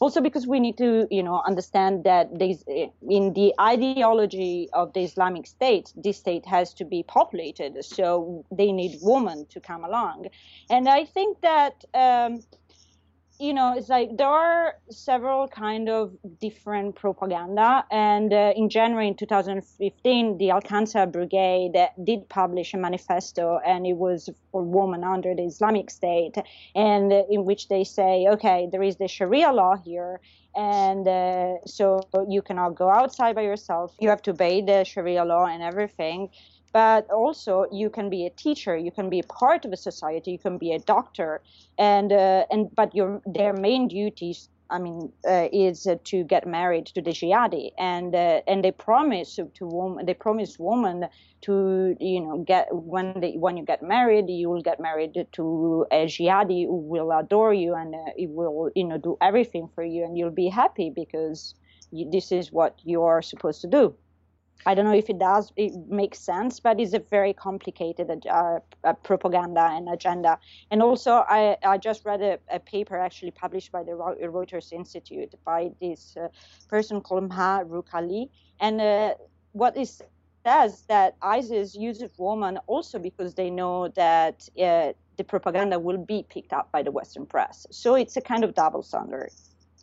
also 0.00 0.20
because 0.20 0.46
we 0.46 0.60
need 0.60 0.76
to 0.78 1.06
you 1.10 1.22
know 1.22 1.42
understand 1.46 2.04
that 2.04 2.30
in 3.08 3.32
the 3.32 3.54
ideology 3.60 4.68
of 4.72 4.92
the 4.92 5.02
islamic 5.02 5.46
state 5.46 5.92
this 5.96 6.18
state 6.18 6.46
has 6.46 6.74
to 6.74 6.84
be 6.84 7.02
populated. 7.02 7.84
So 7.84 8.44
they 8.50 8.72
need 8.72 8.98
women 9.02 9.46
to 9.50 9.60
come 9.60 9.84
along. 9.84 10.26
And 10.70 10.88
i 10.88 11.04
think 11.04 11.40
that 11.40 11.84
um, 11.94 12.42
you 13.38 13.52
know, 13.52 13.74
it's 13.76 13.88
like 13.88 14.16
there 14.16 14.28
are 14.28 14.74
several 14.90 15.48
kind 15.48 15.88
of 15.88 16.16
different 16.40 16.94
propaganda. 16.94 17.84
And 17.90 18.32
uh, 18.32 18.52
in 18.54 18.68
January 18.68 19.08
in 19.08 19.16
2015, 19.16 20.38
the 20.38 20.50
Al-Khansa 20.50 21.10
Brigade 21.10 21.88
did 22.04 22.28
publish 22.28 22.74
a 22.74 22.76
manifesto, 22.76 23.58
and 23.66 23.86
it 23.86 23.96
was 23.96 24.30
for 24.52 24.62
women 24.62 25.02
under 25.02 25.34
the 25.34 25.42
Islamic 25.42 25.90
State, 25.90 26.36
and 26.74 27.12
in 27.12 27.44
which 27.44 27.68
they 27.68 27.82
say, 27.82 28.26
okay, 28.30 28.68
there 28.70 28.82
is 28.82 28.96
the 28.96 29.08
Sharia 29.08 29.52
law 29.52 29.76
here, 29.76 30.20
and 30.56 31.06
uh, 31.08 31.54
so 31.66 32.00
you 32.28 32.42
cannot 32.42 32.74
go 32.76 32.88
outside 32.90 33.34
by 33.34 33.42
yourself. 33.42 33.94
You 34.00 34.08
have 34.08 34.22
to 34.22 34.30
obey 34.30 34.62
the 34.62 34.84
Sharia 34.84 35.24
law 35.24 35.46
and 35.46 35.62
everything. 35.62 36.30
But 36.72 37.08
also 37.10 37.66
you 37.70 37.88
can 37.88 38.10
be 38.10 38.26
a 38.26 38.30
teacher. 38.30 38.76
You 38.76 38.90
can 38.90 39.08
be 39.08 39.20
a 39.20 39.24
part 39.24 39.64
of 39.64 39.72
a 39.72 39.76
society. 39.76 40.32
You 40.32 40.38
can 40.38 40.58
be 40.58 40.72
a 40.72 40.80
doctor. 40.80 41.40
And 41.78 42.12
uh, 42.12 42.46
and 42.50 42.74
but 42.74 42.94
your 42.94 43.22
their 43.26 43.52
main 43.52 43.88
duties 43.88 44.48
I 44.70 44.78
mean, 44.78 45.12
uh, 45.28 45.48
is 45.52 45.86
uh, 45.86 45.96
to 46.04 46.24
get 46.24 46.46
married 46.46 46.86
to 46.86 47.02
the 47.02 47.10
jihadi, 47.10 47.72
and 47.78 48.14
uh, 48.14 48.40
and 48.46 48.64
they 48.64 48.72
promise 48.72 49.36
to 49.36 49.66
woman, 49.66 50.06
they 50.06 50.14
promise 50.14 50.58
woman 50.58 51.06
to 51.42 51.96
you 52.00 52.20
know 52.20 52.44
get 52.46 52.68
when 52.72 53.20
they 53.20 53.32
when 53.32 53.56
you 53.56 53.64
get 53.64 53.82
married, 53.82 54.28
you 54.28 54.48
will 54.48 54.62
get 54.62 54.80
married 54.80 55.14
to 55.32 55.86
a 55.92 56.06
jihadi 56.06 56.64
who 56.64 56.76
will 56.76 57.12
adore 57.12 57.52
you 57.52 57.74
and 57.74 57.94
uh, 57.94 57.98
it 58.16 58.30
will 58.30 58.70
you 58.74 58.84
know 58.84 58.98
do 58.98 59.16
everything 59.20 59.68
for 59.74 59.84
you, 59.84 60.04
and 60.04 60.16
you'll 60.16 60.30
be 60.30 60.48
happy 60.48 60.90
because 60.94 61.54
you, 61.90 62.10
this 62.10 62.32
is 62.32 62.50
what 62.50 62.78
you 62.84 63.02
are 63.02 63.22
supposed 63.22 63.60
to 63.60 63.68
do. 63.68 63.94
I 64.66 64.74
don't 64.74 64.84
know 64.86 64.94
if 64.94 65.10
it 65.10 65.18
does 65.18 65.52
it 65.56 65.72
makes 65.88 66.18
sense, 66.18 66.60
but 66.60 66.80
it's 66.80 66.94
a 66.94 66.98
very 66.98 67.32
complicated 67.32 68.26
uh, 68.26 68.60
propaganda 69.02 69.68
and 69.72 69.88
agenda. 69.88 70.38
And 70.70 70.82
also, 70.82 71.24
I, 71.28 71.56
I 71.62 71.78
just 71.78 72.04
read 72.04 72.22
a, 72.22 72.38
a, 72.50 72.58
paper 72.60 72.96
actually 72.96 73.32
published 73.32 73.72
by 73.72 73.82
the 73.82 73.92
Reuters 73.92 74.72
Institute 74.72 75.34
by 75.44 75.70
this 75.80 76.16
uh, 76.16 76.28
person 76.68 77.00
called 77.00 77.28
Maha 77.28 77.64
Rukali, 77.64 78.30
and 78.60 78.80
uh, 78.80 79.14
what 79.52 79.76
is 79.76 80.02
says 80.46 80.82
that 80.88 81.16
ISIS 81.22 81.74
uses 81.74 82.10
women 82.18 82.58
also 82.66 82.98
because 82.98 83.34
they 83.34 83.50
know 83.50 83.88
that 83.88 84.46
uh, 84.60 84.92
the 85.16 85.24
propaganda 85.24 85.78
will 85.78 85.96
be 85.96 86.24
picked 86.28 86.52
up 86.52 86.70
by 86.70 86.82
the 86.82 86.90
Western 86.90 87.26
press. 87.26 87.66
So 87.70 87.94
it's 87.94 88.16
a 88.16 88.20
kind 88.20 88.44
of 88.44 88.54
double 88.54 88.82
standard. 88.82 89.30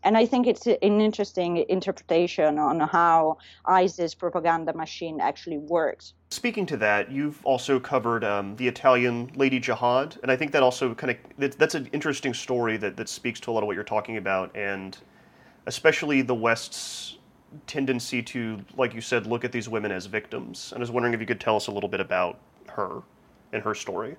And 0.04 0.18
I 0.18 0.26
think 0.26 0.48
it's 0.48 0.66
an 0.66 0.78
interesting 0.82 1.66
interpretation 1.70 2.58
on 2.58 2.80
how 2.80 3.38
ISIS 3.66 4.16
propaganda 4.16 4.74
machine 4.74 5.22
actually 5.22 5.60
works. 5.60 6.14
Speaking 6.32 6.66
to 6.68 6.78
that, 6.78 7.12
you've 7.12 7.46
also 7.46 7.80
covered 7.80 8.24
um, 8.24 8.56
the 8.56 8.68
Italian 8.68 9.32
Lady 9.36 9.60
Jihad, 9.60 10.18
and 10.24 10.32
I 10.32 10.36
think 10.36 10.52
that 10.54 10.64
also 10.64 10.96
kind 10.96 11.12
of 11.12 11.58
that's 11.58 11.76
an 11.76 11.90
interesting 11.92 12.34
story 12.34 12.78
that, 12.78 12.98
that 12.98 13.10
speaks 13.10 13.40
to 13.42 13.52
a 13.52 13.54
lot 13.54 13.64
of 13.64 13.68
what 13.68 13.76
you're 13.76 13.84
talking 13.84 14.18
about, 14.18 14.56
and 14.56 14.98
especially 15.68 16.22
the 16.22 16.36
West's 16.36 17.18
tendency 17.68 18.22
to, 18.24 18.60
like 18.78 18.94
you 18.94 19.02
said, 19.02 19.28
look 19.28 19.44
at 19.44 19.52
these 19.52 19.68
women 19.68 19.92
as 19.92 20.06
victims. 20.06 20.72
And 20.72 20.80
I 20.80 20.84
was 20.84 20.92
wondering 20.92 21.14
if 21.14 21.20
you 21.20 21.26
could 21.26 21.42
tell 21.42 21.56
us 21.56 21.68
a 21.68 21.72
little 21.72 21.90
bit 21.90 22.00
about 22.00 22.40
her 22.70 23.02
and 23.52 23.62
her 23.62 23.76
story. 23.76 24.16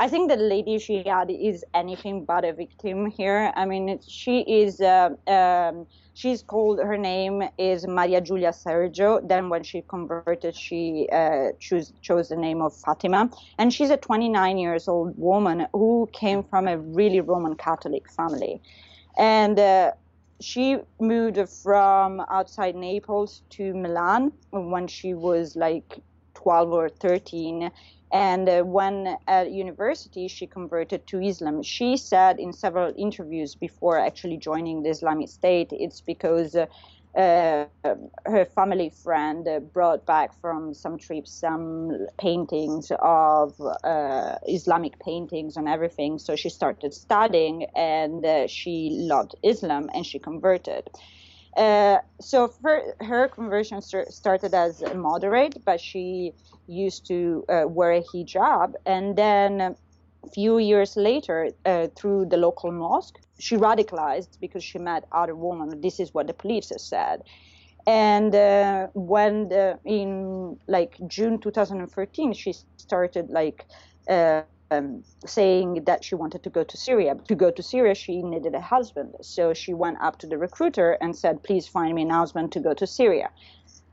I 0.00 0.08
think 0.08 0.28
that 0.28 0.38
Lady 0.38 0.78
Jihad 0.78 1.28
is 1.28 1.64
anything 1.74 2.24
but 2.24 2.44
a 2.44 2.52
victim 2.52 3.06
here. 3.06 3.52
I 3.56 3.66
mean, 3.66 3.98
she 4.06 4.42
is. 4.42 4.80
Uh, 4.80 5.10
um, 5.26 5.88
she's 6.14 6.40
called. 6.40 6.78
Her 6.78 6.96
name 6.96 7.42
is 7.58 7.84
Maria 7.84 8.20
Giulia 8.20 8.52
Sergio. 8.52 9.26
Then, 9.28 9.48
when 9.48 9.64
she 9.64 9.82
converted, 9.82 10.54
she 10.54 11.08
uh, 11.10 11.48
chose 11.58 11.92
chose 12.00 12.28
the 12.28 12.36
name 12.36 12.62
of 12.62 12.76
Fatima, 12.76 13.28
and 13.58 13.74
she's 13.74 13.90
a 13.90 13.96
29 13.96 14.56
years 14.56 14.86
old 14.86 15.18
woman 15.18 15.66
who 15.72 16.08
came 16.12 16.44
from 16.44 16.68
a 16.68 16.78
really 16.78 17.20
Roman 17.20 17.56
Catholic 17.56 18.08
family, 18.08 18.62
and. 19.18 19.58
Uh, 19.58 19.92
she 20.40 20.76
moved 21.00 21.36
from 21.48 22.20
outside 22.30 22.76
Naples 22.76 23.42
to 23.50 23.74
Milan 23.74 24.30
when 24.52 24.86
she 24.86 25.12
was 25.12 25.56
like 25.56 25.98
12 26.34 26.72
or 26.72 26.88
13 26.88 27.72
and 28.12 28.48
uh, 28.48 28.62
when 28.62 29.16
at 29.26 29.50
university, 29.50 30.28
she 30.28 30.46
converted 30.46 31.06
to 31.08 31.20
Islam. 31.20 31.62
She 31.62 31.96
said 31.96 32.38
in 32.38 32.52
several 32.52 32.92
interviews 32.96 33.54
before 33.54 33.98
actually 33.98 34.38
joining 34.38 34.82
the 34.82 34.90
Islamic 34.90 35.28
State, 35.28 35.68
it's 35.72 36.00
because 36.00 36.54
uh, 36.56 36.66
uh, 37.18 37.66
her 38.26 38.44
family 38.44 38.66
friend 38.90 39.46
uh, 39.48 39.60
brought 39.60 40.06
back 40.06 40.16
from 40.40 40.74
some 40.74 40.98
trips 40.98 41.32
some 41.32 41.90
paintings 42.18 42.90
of 43.00 43.54
uh, 43.84 44.36
Islamic 44.46 44.98
paintings 45.00 45.56
and 45.56 45.68
everything. 45.68 46.18
So 46.18 46.36
she 46.36 46.48
started 46.48 46.94
studying 46.94 47.66
and 47.74 48.24
uh, 48.24 48.46
she 48.46 48.90
loved 48.92 49.34
Islam 49.42 49.90
and 49.94 50.06
she 50.06 50.18
converted. 50.18 50.88
Uh, 51.58 51.98
so 52.20 52.52
her, 52.62 52.94
her 53.00 53.28
conversion 53.28 53.82
started 53.82 54.54
as 54.54 54.82
moderate, 54.94 55.64
but 55.64 55.80
she 55.80 56.32
used 56.68 57.06
to 57.08 57.44
uh, 57.48 57.64
wear 57.66 57.92
a 57.92 58.02
hijab. 58.02 58.74
And 58.86 59.16
then 59.16 59.60
a 59.60 60.28
few 60.32 60.58
years 60.58 60.96
later, 60.96 61.50
uh, 61.66 61.88
through 61.96 62.26
the 62.26 62.36
local 62.36 62.70
mosque, 62.70 63.18
she 63.40 63.56
radicalized 63.56 64.38
because 64.40 64.62
she 64.62 64.78
met 64.78 65.04
other 65.12 65.34
women. 65.34 65.80
This 65.80 65.98
is 65.98 66.14
what 66.14 66.28
the 66.28 66.34
police 66.34 66.70
have 66.70 66.80
said. 66.80 67.22
And 67.86 68.34
uh, 68.34 68.88
when 68.94 69.48
the, 69.48 69.78
in 69.84 70.58
like 70.68 70.96
June 71.08 71.40
2013, 71.40 72.34
she 72.34 72.54
started 72.76 73.30
like 73.30 73.66
uh, 74.08 74.42
um, 74.70 75.02
saying 75.26 75.84
that 75.86 76.04
she 76.04 76.14
wanted 76.14 76.42
to 76.42 76.50
go 76.50 76.64
to 76.64 76.76
Syria. 76.76 77.14
To 77.28 77.34
go 77.34 77.50
to 77.50 77.62
Syria, 77.62 77.94
she 77.94 78.22
needed 78.22 78.54
a 78.54 78.60
husband. 78.60 79.14
So 79.22 79.54
she 79.54 79.74
went 79.74 79.98
up 80.00 80.18
to 80.20 80.26
the 80.26 80.38
recruiter 80.38 80.98
and 81.00 81.16
said, 81.16 81.42
Please 81.42 81.66
find 81.66 81.94
me 81.94 82.02
an 82.02 82.10
husband 82.10 82.52
to 82.52 82.60
go 82.60 82.74
to 82.74 82.86
Syria. 82.86 83.30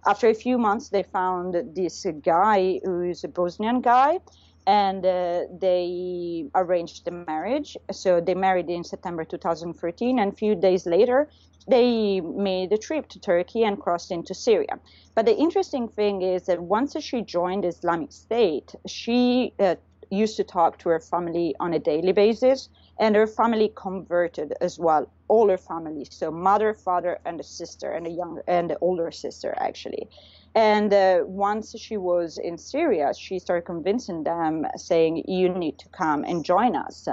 After 0.08 0.28
a 0.28 0.34
few 0.34 0.58
months, 0.58 0.90
they 0.90 1.04
found 1.04 1.56
this 1.76 2.06
guy 2.24 2.80
who 2.84 3.02
is 3.02 3.24
a 3.24 3.28
Bosnian 3.28 3.82
guy, 3.82 4.20
and 4.68 5.06
uh, 5.06 5.42
they 5.60 6.46
arranged 6.54 7.06
the 7.06 7.12
marriage. 7.12 7.76
So 7.92 8.22
they 8.22 8.36
married 8.36 8.70
in 8.70 8.84
September 8.84 9.24
2013, 9.24 10.20
and 10.20 10.34
a 10.34 10.36
few 10.36 10.56
days 10.56 10.86
later, 10.86 11.30
they 11.68 12.22
made 12.22 12.72
a 12.72 12.78
trip 12.78 13.08
to 13.10 13.20
Turkey 13.20 13.64
and 13.64 13.80
crossed 13.80 14.12
into 14.12 14.36
Syria. 14.36 14.80
But 15.16 15.26
the 15.26 15.36
interesting 15.36 15.88
thing 15.88 16.22
is 16.22 16.46
that 16.46 16.62
once 16.62 16.96
she 17.02 17.22
joined 17.22 17.66
Islamic 17.66 18.12
State, 18.12 18.76
she 18.86 19.54
uh, 19.60 19.76
used 20.10 20.38
to 20.38 20.44
talk 20.44 20.80
to 20.80 20.90
her 20.90 21.00
family 21.00 21.56
on 21.60 21.74
a 21.74 21.80
daily 21.80 22.12
basis, 22.12 22.70
and 23.00 23.16
her 23.16 23.28
family 23.28 23.72
converted 23.76 24.54
as 24.62 24.80
well. 24.80 25.12
All 25.28 25.50
her 25.50 25.58
family, 25.58 26.06
so 26.10 26.32
mother, 26.32 26.74
father, 26.74 27.20
and 27.26 27.40
a 27.40 27.44
sister, 27.44 27.92
and 27.92 28.08
a 28.08 28.12
young 28.12 28.42
and 28.48 28.72
an 28.72 28.78
older 28.82 29.12
sister 29.12 29.56
actually. 29.58 30.08
And 30.54 30.94
uh, 30.94 31.22
once 31.26 31.76
she 31.78 31.98
was 31.98 32.38
in 32.38 32.58
Syria, 32.58 33.14
she 33.18 33.40
started 33.40 33.66
convincing 33.66 34.24
them, 34.24 34.66
saying, 34.78 35.24
"You 35.28 35.50
need 35.50 35.80
to 35.80 35.90
come 35.90 36.24
and 36.24 36.46
join 36.46 36.76
us." 36.76 37.08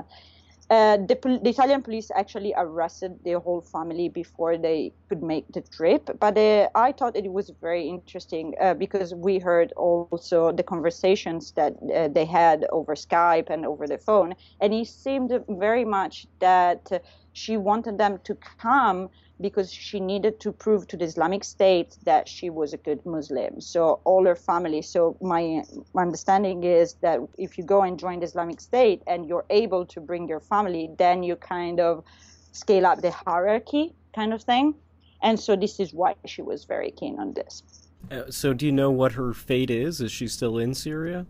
Uh, 0.73 0.97
the, 0.97 1.39
the, 1.43 1.51
Italian 1.51 1.83
police 1.83 2.11
actually 2.17 2.55
arrested 2.57 3.13
the 3.27 3.39
whole 3.39 3.61
family 3.61 4.09
before 4.09 4.57
they 4.57 4.91
could 5.11 5.23
make 5.23 5.45
the 5.53 5.61
trip. 5.61 6.09
But 6.19 6.39
uh, 6.39 6.71
I 6.75 6.93
thought 6.93 7.15
it 7.15 7.31
was 7.31 7.53
very 7.61 7.87
interesting 7.87 8.55
uh, 8.59 8.73
because 8.73 9.15
we 9.15 9.39
heard 9.39 9.73
also 9.73 10.51
the 10.51 10.63
conversations 10.63 11.53
that 11.57 11.75
uh, 11.95 12.09
they 12.09 12.25
had 12.25 12.65
over 12.73 12.95
Skype 12.95 13.51
and 13.51 13.67
over 13.67 13.87
the 13.87 13.99
phone. 13.99 14.35
And 14.63 14.73
it 14.73 14.87
seemed 14.87 15.31
very 15.47 15.85
much 15.85 16.27
that 16.39 17.05
she 17.35 17.59
wanted 17.59 17.99
them 17.99 18.19
to 18.25 18.35
come 18.35 19.11
because 19.42 19.72
she 19.72 20.00
needed 20.00 20.40
to 20.40 20.52
prove 20.52 20.87
to 20.88 20.96
the 20.96 21.05
Islamic 21.05 21.44
State 21.44 21.98
that 22.05 22.28
she 22.28 22.48
was 22.48 22.72
a 22.72 22.76
good 22.76 23.05
Muslim. 23.05 23.61
So 23.61 24.00
all 24.05 24.24
her 24.24 24.37
family. 24.37 24.83
So 24.83 25.16
my, 25.20 25.62
my 25.92 26.02
understanding 26.02 26.64
is 26.64 26.94
that 27.02 27.20
if 27.37 27.59
you 27.59 27.64
go 27.64 27.83
and 27.83 27.98
join 27.98 28.20
the 28.20 28.26
Islamic 28.26 28.61
State 28.61 29.02
and 29.07 29.26
you're 29.26 29.44
able 29.50 29.85
to 29.87 30.00
bring 30.00 30.28
your 30.28 30.40
family, 30.40 30.90
then 30.96 31.22
you 31.22 31.37
kind 31.37 31.81
of 31.81 32.05
scale 32.52 32.87
up 32.87 33.02
the 33.02 33.11
hierarchy, 33.11 33.92
kind 34.14 34.33
of 34.33 34.42
thing. 34.42 34.74
And 35.22 35.38
so 35.38 35.57
this 35.57 35.81
is 35.81 35.92
why 35.92 36.14
she 36.26 36.42
was 36.42 36.64
very 36.64 36.90
keen 36.90 37.18
on 37.18 37.35
this. 37.35 37.62
Uh, 38.11 38.31
so 38.31 38.52
do 38.52 38.66
you 38.66 38.72
know 38.72 38.90
what 38.90 39.12
her 39.12 39.33
fate 39.33 39.70
is? 39.70 40.00
Is 40.00 40.11
she 40.12 40.28
still 40.28 40.59
in 40.59 40.74
Syria? 40.74 41.26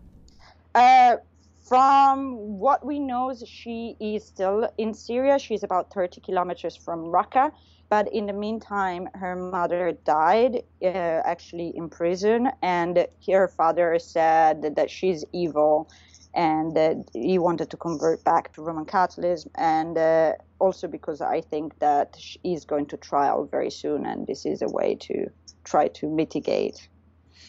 Uh, 0.75 1.17
from 1.63 2.59
what 2.59 2.85
we 2.85 2.99
know, 2.99 3.33
she 3.45 3.95
is 3.99 4.25
still 4.25 4.69
in 4.77 4.93
Syria. 4.93 5.39
She's 5.39 5.63
about 5.63 5.93
30 5.93 6.21
kilometers 6.21 6.75
from 6.75 7.05
Raqqa. 7.05 7.51
But 7.89 8.11
in 8.11 8.25
the 8.25 8.33
meantime, 8.33 9.07
her 9.13 9.35
mother 9.35 9.97
died 10.03 10.63
uh, 10.81 10.87
actually 10.87 11.73
in 11.75 11.89
prison, 11.89 12.49
and 12.61 13.07
her 13.27 13.47
father 13.47 13.99
said 13.99 14.75
that 14.75 14.89
she's 14.89 15.23
evil 15.31 15.89
and 16.33 16.75
that 16.75 16.97
he 17.13 17.37
wanted 17.37 17.69
to 17.69 17.77
convert 17.77 18.23
back 18.23 18.53
to 18.53 18.61
Roman 18.61 18.85
Catholicism. 18.85 19.51
And 19.55 19.97
uh, 19.97 20.33
also 20.59 20.87
because 20.87 21.21
I 21.21 21.41
think 21.41 21.77
that 21.79 22.15
he's 22.17 22.65
going 22.65 22.87
to 22.87 22.97
trial 22.97 23.45
very 23.45 23.69
soon, 23.69 24.05
and 24.05 24.25
this 24.25 24.45
is 24.45 24.61
a 24.61 24.67
way 24.69 24.95
to 25.01 25.27
try 25.63 25.87
to 25.89 26.09
mitigate 26.09 26.89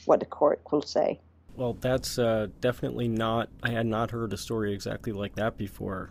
what 0.05 0.21
the 0.21 0.27
court 0.27 0.61
will 0.71 0.83
say. 0.83 1.21
Well, 1.57 1.75
that's 1.75 2.19
uh, 2.19 2.49
definitely 2.61 3.09
not. 3.09 3.49
I 3.63 3.71
had 3.71 3.87
not 3.87 4.11
heard 4.11 4.33
a 4.33 4.37
story 4.37 4.73
exactly 4.73 5.13
like 5.13 5.37
that 5.37 5.57
before. 5.57 6.11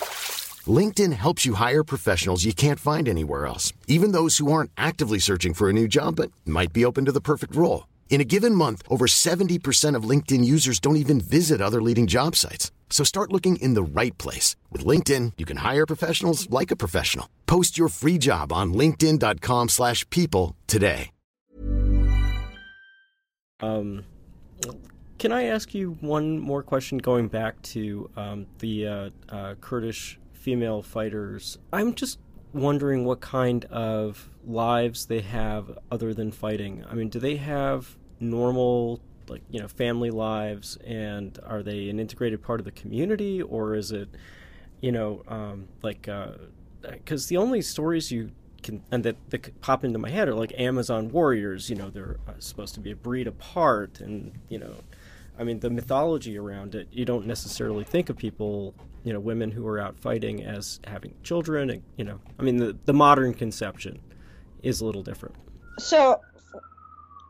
LinkedIn 0.67 1.13
helps 1.13 1.45
you 1.45 1.55
hire 1.55 1.83
professionals 1.83 2.45
you 2.45 2.53
can't 2.53 2.79
find 2.79 3.09
anywhere 3.09 3.47
else, 3.47 3.73
even 3.87 4.11
those 4.11 4.37
who 4.37 4.51
aren't 4.51 4.69
actively 4.77 5.17
searching 5.17 5.55
for 5.55 5.69
a 5.69 5.73
new 5.73 5.87
job 5.87 6.17
but 6.17 6.31
might 6.45 6.71
be 6.71 6.85
open 6.85 7.05
to 7.05 7.11
the 7.11 7.19
perfect 7.21 7.55
role. 7.55 7.87
In 8.11 8.21
a 8.21 8.25
given 8.25 8.53
month, 8.53 8.83
over 8.87 9.07
70% 9.07 9.95
of 9.95 10.03
LinkedIn 10.03 10.45
users 10.45 10.79
don't 10.79 10.97
even 10.97 11.19
visit 11.19 11.61
other 11.61 11.81
leading 11.81 12.05
job 12.05 12.35
sites. 12.35 12.71
So 12.91 13.03
start 13.03 13.31
looking 13.31 13.55
in 13.55 13.73
the 13.73 13.81
right 13.81 14.15
place. 14.19 14.55
With 14.69 14.85
LinkedIn, 14.85 15.33
you 15.37 15.45
can 15.45 15.57
hire 15.57 15.87
professionals 15.87 16.47
like 16.51 16.69
a 16.69 16.75
professional. 16.75 17.27
Post 17.47 17.77
your 17.79 17.87
free 17.89 18.19
job 18.19 18.53
on 18.53 18.73
linkedin.com 18.73 19.69
slash 19.69 20.07
people 20.11 20.55
today. 20.67 21.09
Um, 23.61 24.05
can 25.19 25.31
I 25.31 25.43
ask 25.43 25.75
you 25.75 25.97
one 26.01 26.39
more 26.39 26.63
question 26.63 26.97
going 26.97 27.27
back 27.27 27.61
to 27.61 28.09
um, 28.17 28.47
the 28.57 28.87
uh, 28.87 29.09
uh, 29.29 29.53
Kurdish 29.61 30.17
female 30.41 30.81
fighters? 30.81 31.57
I'm 31.71 31.93
just 31.93 32.19
wondering 32.51 33.05
what 33.05 33.21
kind 33.21 33.65
of 33.65 34.29
lives 34.45 35.05
they 35.05 35.21
have 35.21 35.77
other 35.91 36.13
than 36.13 36.31
fighting. 36.31 36.83
I 36.89 36.95
mean, 36.95 37.09
do 37.09 37.19
they 37.19 37.37
have 37.37 37.95
normal 38.19 38.99
like 39.27 39.41
you 39.49 39.59
know 39.59 39.67
family 39.67 40.11
lives 40.11 40.77
and 40.85 41.39
are 41.45 41.63
they 41.63 41.89
an 41.89 41.99
integrated 41.99 42.41
part 42.41 42.59
of 42.59 42.65
the 42.65 42.71
community 42.71 43.41
or 43.41 43.75
is 43.75 43.91
it 43.91 44.09
you 44.81 44.91
know 44.91 45.23
um, 45.27 45.67
like 45.81 46.09
because 46.81 47.25
uh, 47.25 47.29
the 47.29 47.37
only 47.37 47.61
stories 47.61 48.11
you 48.11 48.31
can 48.61 48.83
and 48.91 49.03
that, 49.03 49.15
that 49.29 49.61
pop 49.61 49.83
into 49.83 49.97
my 49.97 50.09
head 50.09 50.27
are 50.27 50.35
like 50.35 50.53
amazon 50.57 51.09
warriors 51.09 51.69
you 51.69 51.75
know 51.75 51.89
they're 51.89 52.17
uh, 52.27 52.33
supposed 52.39 52.73
to 52.73 52.79
be 52.79 52.91
a 52.91 52.95
breed 52.95 53.25
apart 53.25 54.01
and 54.01 54.33
you 54.49 54.59
know 54.59 54.75
i 55.39 55.43
mean 55.43 55.59
the 55.61 55.69
mythology 55.69 56.37
around 56.37 56.75
it 56.75 56.87
you 56.91 57.05
don't 57.05 57.25
necessarily 57.25 57.83
think 57.83 58.09
of 58.09 58.17
people 58.17 58.75
you 59.03 59.13
know 59.13 59.19
women 59.19 59.51
who 59.51 59.67
are 59.67 59.79
out 59.79 59.99
fighting 59.99 60.43
as 60.43 60.79
having 60.85 61.13
children 61.23 61.69
and 61.69 61.83
you 61.97 62.03
know 62.03 62.19
i 62.39 62.43
mean 62.43 62.57
the, 62.57 62.77
the 62.85 62.93
modern 62.93 63.33
conception 63.33 63.99
is 64.63 64.81
a 64.81 64.85
little 64.85 65.03
different 65.03 65.35
so 65.79 66.21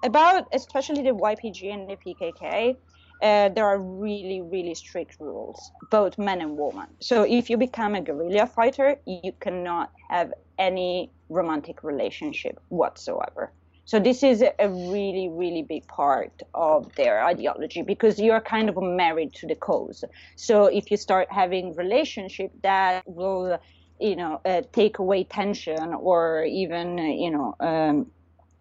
about 0.04 0.48
especially 0.54 1.04
the 1.04 1.12
YPG 1.12 1.74
and 1.74 1.90
the 1.90 1.96
PKK, 1.96 2.76
uh, 3.22 3.50
there 3.50 3.66
are 3.66 3.80
really, 3.80 4.42
really 4.42 4.74
strict 4.74 5.18
rules, 5.20 5.72
both 5.92 6.18
men 6.18 6.42
and 6.42 6.58
women. 6.58 6.88
So 7.00 7.24
if 7.24 7.50
you 7.50 7.58
become 7.58 7.94
a 7.96 8.02
guerrilla 8.02 8.48
fighter, 8.48 8.98
you 9.06 9.32
cannot 9.40 9.92
have 10.10 10.34
any 10.58 11.12
romantic 11.30 11.84
relationship 11.84 12.60
whatsoever. 12.70 13.52
So 13.92 14.00
this 14.00 14.24
is 14.24 14.42
a 14.42 14.70
really, 14.70 15.28
really 15.28 15.64
big 15.64 15.86
part 15.90 16.44
of 16.54 16.96
their 16.96 17.26
ideology 17.26 17.82
because 17.82 18.18
you're 18.18 18.40
kind 18.40 18.70
of 18.70 18.78
married 18.82 19.34
to 19.34 19.48
the 19.48 19.56
cause. 19.56 20.06
So 20.38 20.68
if 20.68 20.90
you 20.92 20.96
start 20.96 21.28
having 21.30 21.76
relationship, 21.76 22.52
that 22.64 23.04
will, 23.06 23.60
you 24.00 24.16
know, 24.16 24.40
uh, 24.46 24.62
take 24.72 25.00
away 25.00 25.26
tension 25.26 25.94
or 25.94 26.46
even, 26.46 27.00
you 27.00 27.32
know, 27.32 27.54
um, 27.60 28.10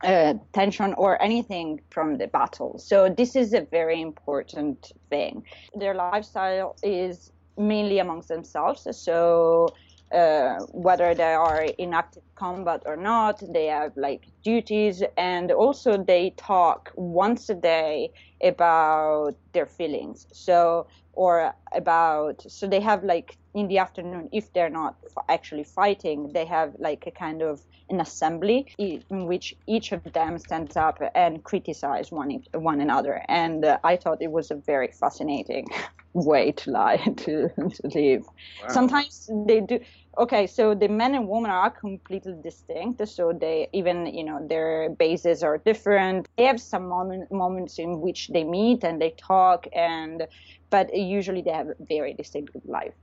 uh, 0.03 0.35
tension 0.53 0.95
or 0.95 1.23
anything 1.23 1.81
from 1.91 2.19
the 2.19 2.27
battle. 2.27 2.81
So 2.81 3.09
this 3.09 3.37
is 3.37 3.55
a 3.55 3.61
very 3.71 4.03
important 4.03 4.91
thing. 5.11 5.45
Their 5.77 5.95
lifestyle 5.95 6.75
is 6.83 7.31
mainly 7.57 8.01
amongst 8.01 8.27
themselves. 8.27 8.89
So 8.99 9.69
uh, 10.13 10.59
whether 10.73 11.15
they 11.15 11.35
are 11.35 11.63
in 11.79 11.95
active 11.95 12.23
combat 12.35 12.83
or 12.87 12.97
not, 12.97 13.43
they 13.53 13.67
have 13.67 13.97
like 13.97 14.27
duties, 14.43 15.03
and 15.17 15.53
also 15.53 16.03
they 16.03 16.31
talk 16.37 16.91
once 16.97 17.49
a 17.49 17.55
day 17.55 18.11
about 18.43 19.35
their 19.53 19.67
feelings. 19.67 20.27
So 20.33 20.87
or 21.13 21.53
about 21.73 22.43
so 22.49 22.67
they 22.67 22.81
have 22.81 23.03
like 23.05 23.37
in 23.55 23.69
the 23.69 23.79
afternoon 23.79 24.29
if 24.33 24.53
they're 24.53 24.71
not 24.71 24.97
actually 25.29 25.65
fighting 25.65 26.31
they 26.33 26.45
have 26.45 26.73
like 26.79 27.05
a 27.07 27.11
kind 27.11 27.43
of 27.43 27.61
an 27.89 28.01
assembly 28.01 28.67
in 28.79 29.27
which 29.27 29.55
each 29.67 29.91
of 29.93 30.03
them 30.13 30.39
stands 30.39 30.77
up 30.77 30.99
and 31.15 31.43
criticize 31.43 32.13
one 32.13 32.43
one 32.55 32.81
another 32.81 33.23
and 33.29 33.65
uh, 33.65 33.79
i 33.83 33.97
thought 33.97 34.23
it 34.23 34.31
was 34.31 34.51
a 34.51 34.55
very 34.55 34.89
fascinating 34.89 35.67
way 36.13 36.53
to 36.53 36.71
lie 36.71 36.97
to, 37.17 37.49
to 37.49 37.89
live 37.95 38.25
wow. 38.63 38.69
sometimes 38.69 39.29
they 39.47 39.61
do 39.61 39.79
okay 40.19 40.47
so 40.47 40.75
the 40.75 40.89
men 40.89 41.15
and 41.15 41.29
women 41.29 41.51
are 41.51 41.71
completely 41.71 42.35
distinct 42.43 43.07
so 43.09 43.33
they 43.33 43.69
even 43.73 44.07
you 44.07 44.25
know 44.25 44.45
their 44.49 44.91
bases 44.99 45.43
are 45.43 45.59
different 45.59 46.29
they 46.37 46.45
have 46.45 46.61
some 46.61 46.89
moment, 46.89 47.31
moments 47.31 47.79
in 47.79 48.01
which 48.01 48.29
they 48.29 48.45
meet 48.45 48.85
and 48.85 49.01
they 49.01 49.11
talk 49.17 49.67
and 49.75 50.27
but 50.71 50.95
usually 50.97 51.43
they 51.43 51.53
have 51.53 51.69
very 51.89 52.15
distinct 52.15 52.55
life 52.65 52.95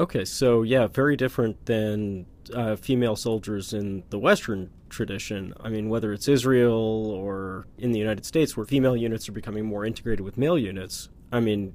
Okay, 0.00 0.24
so 0.24 0.62
yeah, 0.62 0.86
very 0.86 1.16
different 1.16 1.66
than 1.66 2.26
uh, 2.54 2.76
female 2.76 3.16
soldiers 3.16 3.74
in 3.74 4.04
the 4.10 4.18
Western 4.18 4.70
tradition. 4.88 5.52
I 5.60 5.70
mean, 5.70 5.88
whether 5.88 6.12
it's 6.12 6.28
Israel 6.28 7.10
or 7.10 7.66
in 7.78 7.90
the 7.90 7.98
United 7.98 8.24
States, 8.24 8.56
where 8.56 8.64
female 8.64 8.96
units 8.96 9.28
are 9.28 9.32
becoming 9.32 9.66
more 9.66 9.84
integrated 9.84 10.20
with 10.20 10.38
male 10.38 10.56
units. 10.56 11.08
I 11.32 11.40
mean, 11.40 11.74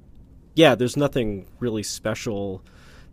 yeah, 0.54 0.74
there's 0.74 0.96
nothing 0.96 1.48
really 1.60 1.82
special 1.82 2.64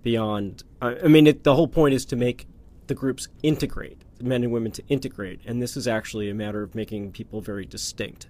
beyond. 0.03 0.63
I 0.81 1.07
mean, 1.07 1.27
it, 1.27 1.43
the 1.43 1.55
whole 1.55 1.67
point 1.67 1.93
is 1.93 2.05
to 2.05 2.15
make 2.15 2.47
the 2.87 2.95
groups 2.95 3.27
integrate, 3.43 4.01
men 4.19 4.43
and 4.43 4.51
women 4.51 4.71
to 4.73 4.83
integrate, 4.87 5.41
and 5.45 5.61
this 5.61 5.77
is 5.77 5.87
actually 5.87 6.29
a 6.29 6.33
matter 6.33 6.63
of 6.63 6.75
making 6.75 7.11
people 7.11 7.41
very 7.41 7.65
distinct 7.65 8.27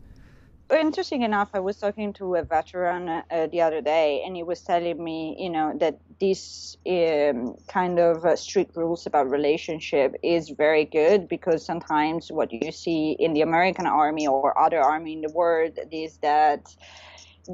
interesting 0.78 1.24
enough, 1.24 1.50
I 1.54 1.60
was 1.60 1.78
talking 1.78 2.14
to 2.14 2.36
a 2.36 2.44
veteran 2.44 3.10
uh, 3.10 3.48
the 3.52 3.62
other 3.62 3.82
day, 3.82 4.24
and 4.26 4.36
he 4.36 4.44
was 4.44 4.62
telling 4.62 5.04
me, 5.04 5.36
you 5.38 5.50
know, 5.50 5.74
that 5.80 6.00
this 6.20 6.78
um, 6.88 7.56
kind 7.68 8.00
of 8.00 8.26
uh, 8.26 8.36
strict 8.36 8.76
rules 8.76 9.06
about 9.06 9.30
relationship 9.30 10.16
is 10.24 10.50
very 10.50 10.86
good 10.86 11.28
because 11.28 11.66
sometimes 11.66 12.32
what 12.32 12.52
you 12.52 12.72
see 12.72 13.16
in 13.20 13.34
the 13.34 13.42
American 13.42 13.86
army 13.86 14.28
or 14.28 14.58
other 14.58 14.80
army 14.80 15.14
in 15.14 15.22
the 15.22 15.32
world 15.32 15.78
is 15.92 16.18
that 16.18 16.76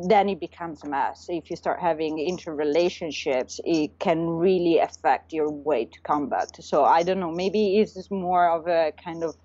then 0.06 0.30
it 0.30 0.40
becomes 0.40 0.84
a 0.84 0.90
mess. 0.90 1.28
If 1.30 1.50
you 1.50 1.56
start 1.56 1.80
having 1.80 2.18
interrelationships, 2.18 3.60
it 3.64 3.98
can 4.00 4.28
really 4.28 4.80
affect 4.80 5.34
your 5.34 5.50
way 5.50 5.86
to 5.86 6.02
combat. 6.02 6.64
So 6.64 6.84
I 6.84 7.04
don't 7.04 7.20
know, 7.20 7.32
maybe 7.32 7.78
it's 7.80 8.12
more 8.12 8.50
of 8.50 8.68
a 8.68 8.94
kind 9.04 9.24
of 9.24 9.36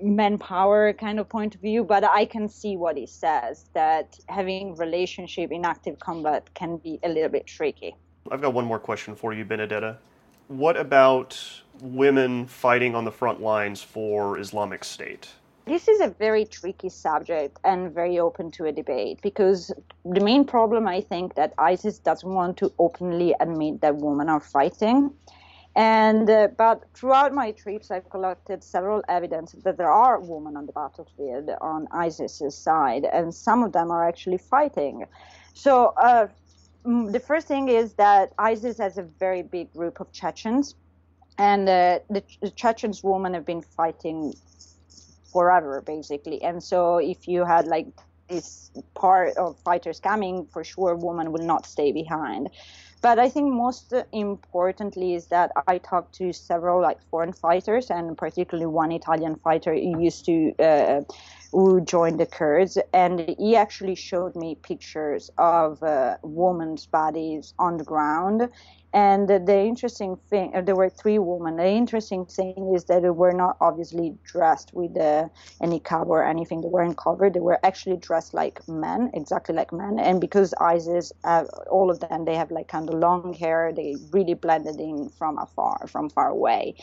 manpower 0.00 0.92
kind 0.94 1.18
of 1.18 1.28
point 1.28 1.54
of 1.54 1.60
view 1.60 1.84
but 1.84 2.04
i 2.04 2.24
can 2.24 2.48
see 2.48 2.76
what 2.76 2.96
he 2.96 3.06
says 3.06 3.66
that 3.72 4.18
having 4.28 4.74
relationship 4.76 5.50
in 5.50 5.64
active 5.64 5.98
combat 5.98 6.52
can 6.54 6.76
be 6.78 6.98
a 7.02 7.08
little 7.08 7.28
bit 7.28 7.46
tricky 7.46 7.94
i've 8.30 8.40
got 8.40 8.52
one 8.52 8.64
more 8.64 8.78
question 8.78 9.14
for 9.14 9.32
you 9.32 9.44
benedetta 9.44 9.96
what 10.48 10.76
about 10.76 11.38
women 11.80 12.46
fighting 12.46 12.94
on 12.94 13.04
the 13.04 13.12
front 13.12 13.40
lines 13.40 13.82
for 13.82 14.38
islamic 14.38 14.84
state 14.84 15.28
this 15.70 15.86
is 15.86 16.00
a 16.00 16.08
very 16.08 16.44
tricky 16.44 16.88
subject 16.88 17.58
and 17.62 17.94
very 17.94 18.18
open 18.18 18.50
to 18.50 18.64
a 18.64 18.72
debate 18.72 19.20
because 19.22 19.72
the 20.04 20.20
main 20.20 20.44
problem 20.44 20.88
I 20.88 21.00
think 21.00 21.36
that 21.36 21.54
ISIS 21.58 21.98
doesn't 21.98 22.28
want 22.28 22.56
to 22.56 22.72
openly 22.80 23.36
admit 23.38 23.80
that 23.80 23.96
women 23.96 24.28
are 24.28 24.40
fighting. 24.40 25.12
And 25.76 26.28
uh, 26.28 26.48
but 26.58 26.82
throughout 26.94 27.32
my 27.32 27.52
trips, 27.52 27.92
I've 27.92 28.10
collected 28.10 28.64
several 28.64 29.04
evidence 29.08 29.52
that 29.64 29.76
there 29.76 29.92
are 29.92 30.18
women 30.18 30.56
on 30.56 30.66
the 30.66 30.72
battlefield 30.72 31.48
on 31.60 31.86
ISIS's 31.92 32.56
side, 32.56 33.04
and 33.04 33.32
some 33.32 33.62
of 33.62 33.70
them 33.72 33.92
are 33.92 34.08
actually 34.08 34.38
fighting. 34.38 35.06
So 35.54 35.94
uh, 35.96 36.26
the 36.84 37.20
first 37.20 37.46
thing 37.46 37.68
is 37.68 37.94
that 37.94 38.32
ISIS 38.38 38.78
has 38.78 38.98
a 38.98 39.04
very 39.04 39.42
big 39.42 39.72
group 39.72 40.00
of 40.00 40.10
Chechens, 40.10 40.74
and 41.38 41.68
uh, 41.68 42.00
the, 42.10 42.24
the 42.40 42.50
Chechens 42.50 43.04
women 43.04 43.32
have 43.34 43.46
been 43.46 43.62
fighting 43.62 44.34
forever, 45.32 45.80
basically. 45.80 46.42
And 46.42 46.62
so 46.62 46.98
if 46.98 47.28
you 47.28 47.44
had 47.44 47.66
like 47.66 47.86
this 48.28 48.70
part 48.94 49.36
of 49.36 49.58
fighters 49.60 50.00
coming, 50.00 50.46
for 50.52 50.62
sure, 50.64 50.94
women 50.94 51.32
will 51.32 51.44
not 51.44 51.66
stay 51.66 51.92
behind. 51.92 52.50
But 53.02 53.18
I 53.18 53.30
think 53.30 53.52
most 53.52 53.94
importantly 54.12 55.14
is 55.14 55.26
that 55.28 55.50
I 55.66 55.78
talked 55.78 56.14
to 56.16 56.32
several 56.32 56.82
like 56.82 57.02
foreign 57.10 57.32
fighters, 57.32 57.90
and 57.90 58.16
particularly 58.16 58.66
one 58.66 58.92
Italian 58.92 59.36
fighter 59.36 59.74
who 59.74 60.02
used 60.02 60.26
to 60.26 60.52
uh, 60.58 61.00
who 61.52 61.80
joined 61.80 62.20
the 62.20 62.26
Kurds, 62.26 62.78
and 62.92 63.34
he 63.38 63.56
actually 63.56 63.94
showed 63.94 64.36
me 64.36 64.56
pictures 64.56 65.30
of 65.38 65.82
uh, 65.82 66.16
women's 66.22 66.86
bodies 66.86 67.54
on 67.58 67.76
the 67.76 67.84
ground, 67.84 68.48
and 68.92 69.28
the 69.28 69.58
interesting 69.60 70.16
thing, 70.28 70.50
uh, 70.54 70.62
there 70.62 70.74
were 70.74 70.90
three 70.90 71.18
women. 71.20 71.56
The 71.56 71.66
interesting 71.68 72.26
thing 72.26 72.72
is 72.74 72.84
that 72.86 73.02
they 73.02 73.10
were 73.10 73.32
not 73.32 73.56
obviously 73.60 74.16
dressed 74.24 74.72
with 74.74 74.96
uh, 74.98 75.28
any 75.62 75.78
cover 75.78 76.10
or 76.10 76.24
anything. 76.26 76.60
They 76.60 76.68
weren't 76.68 76.96
covered. 76.96 77.34
They 77.34 77.40
were 77.40 77.64
actually 77.64 77.98
dressed 77.98 78.34
like 78.34 78.66
men, 78.66 79.10
exactly 79.14 79.54
like 79.54 79.72
men. 79.72 80.00
And 80.00 80.20
because 80.20 80.54
ISIS, 80.60 81.12
uh, 81.22 81.44
all 81.70 81.88
of 81.88 82.00
them, 82.00 82.24
they 82.24 82.34
have 82.34 82.50
like 82.50 82.66
kind 82.66 82.88
of 82.88 82.96
long 82.96 83.32
hair. 83.32 83.72
They 83.72 83.94
really 84.10 84.34
blended 84.34 84.80
in 84.80 85.08
from 85.08 85.38
afar, 85.38 85.86
from 85.86 86.10
far 86.10 86.28
away. 86.28 86.74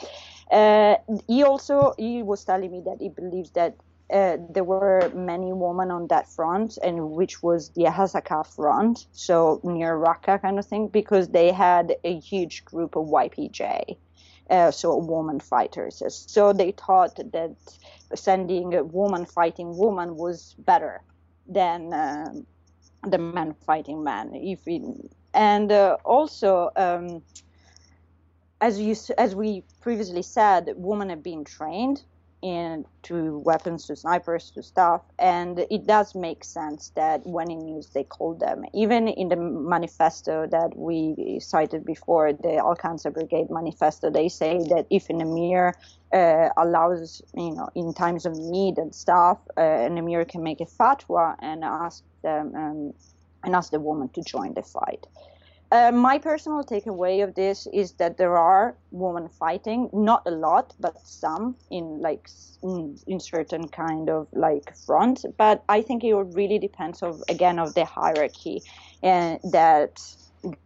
Uh, 0.50 0.96
he 1.28 1.44
also 1.44 1.94
he 1.98 2.24
was 2.24 2.46
telling 2.46 2.72
me 2.72 2.82
that 2.86 2.98
he 3.02 3.10
believes 3.10 3.52
that 3.52 3.76
uh, 4.12 4.38
there 4.50 4.64
were 4.64 5.12
many 5.14 5.52
women 5.52 5.92
on 5.92 6.08
that 6.08 6.30
front, 6.30 6.78
and 6.82 7.12
which 7.12 7.44
was 7.44 7.70
the 7.72 7.84
Hasaka 7.84 8.46
front, 8.48 9.06
so 9.12 9.60
near 9.64 9.98
Raqqa 9.98 10.42
kind 10.42 10.58
of 10.58 10.66
thing, 10.66 10.88
because 10.88 11.28
they 11.30 11.52
had 11.52 11.96
a 12.06 12.18
huge 12.18 12.64
group 12.64 12.96
of 12.96 13.08
YPJ, 13.08 13.98
uh, 14.50 14.72
so 14.72 14.96
woman 14.98 15.42
fighters. 15.42 16.02
So 16.08 16.54
they 16.54 16.72
thought 16.72 17.18
that 17.18 17.56
sending 18.16 18.74
a 18.76 18.84
woman 18.84 19.26
fighting 19.26 19.76
woman 19.78 20.16
was 20.16 20.56
better 20.60 21.02
than 21.46 21.92
uh, 21.94 22.34
the 23.06 23.18
man 23.18 23.56
fighting 23.66 24.04
man. 24.04 24.34
If 24.34 24.66
we, 24.66 24.84
and 25.34 25.72
uh, 25.72 25.98
also. 26.06 26.70
Um, 26.76 27.24
as 28.60 28.80
you 28.80 28.96
as 29.20 29.36
we 29.36 29.64
previously 29.82 30.24
said, 30.24 30.74
women 30.78 31.10
have 31.10 31.22
been 31.22 31.44
trained 31.46 32.02
in 32.42 32.86
to 33.04 33.40
weapons 33.40 33.86
to 33.88 33.96
snipers 33.96 34.52
to 34.52 34.62
stuff. 34.64 35.02
And 35.18 35.66
it 35.72 35.88
does 35.88 36.14
make 36.16 36.44
sense 36.44 36.92
that 36.96 37.26
when 37.26 37.50
in 37.50 37.68
use 37.68 37.88
they 37.88 38.04
call 38.04 38.36
them. 38.36 38.64
Even 38.74 39.08
in 39.08 39.30
the 39.30 39.36
manifesto 39.36 40.48
that 40.48 40.78
we 40.78 41.40
cited 41.42 41.86
before 41.86 42.34
the 42.34 42.58
al-Quds 42.58 43.06
brigade 43.14 43.50
manifesto 43.50 44.10
they 44.10 44.30
say 44.30 44.60
that 44.70 44.86
if 44.90 45.10
an 45.10 45.22
emir 45.22 45.76
uh, 46.14 46.50
allows 46.58 47.22
you 47.36 47.52
know 47.52 47.70
in 47.76 47.94
times 47.94 48.26
of 48.26 48.38
need 48.38 48.78
and 48.78 48.94
stuff 48.94 49.40
uh, 49.58 49.62
an 49.62 49.98
emir 49.98 50.24
can 50.26 50.44
make 50.44 50.62
a 50.62 50.66
fatwa 50.66 51.36
and 51.40 51.64
ask 51.64 52.04
them 52.24 52.54
um, 52.56 52.94
and 53.44 53.56
ask 53.56 53.72
the 53.72 53.80
woman 53.80 54.10
to 54.10 54.22
join 54.22 54.54
the 54.54 54.64
fight 54.64 55.06
uh, 55.72 55.92
my 55.92 56.18
personal 56.18 56.64
takeaway 56.64 57.24
of 57.24 57.36
this 57.36 57.68
is 57.74 57.94
that 57.94 58.18
there 58.18 58.38
are 58.38 58.78
women 58.92 59.28
fighting, 59.28 59.90
not 59.94 60.24
a 60.26 60.32
lot, 60.32 60.74
but 60.80 60.96
some 61.04 61.56
in 61.70 62.00
like 62.02 62.30
in, 62.64 62.98
in 63.08 63.20
certain 63.20 63.68
kind 63.68 64.10
of 64.10 64.28
like 64.34 64.76
front. 64.86 65.26
But 65.38 65.64
I 65.68 65.82
think 65.82 66.04
it 66.04 66.14
really 66.14 66.60
depends 66.60 67.04
of 67.04 67.22
again 67.30 67.60
of 67.60 67.74
the 67.74 67.86
hierarchy 67.86 68.62
and 69.04 69.40
uh, 69.44 69.50
that 69.52 70.00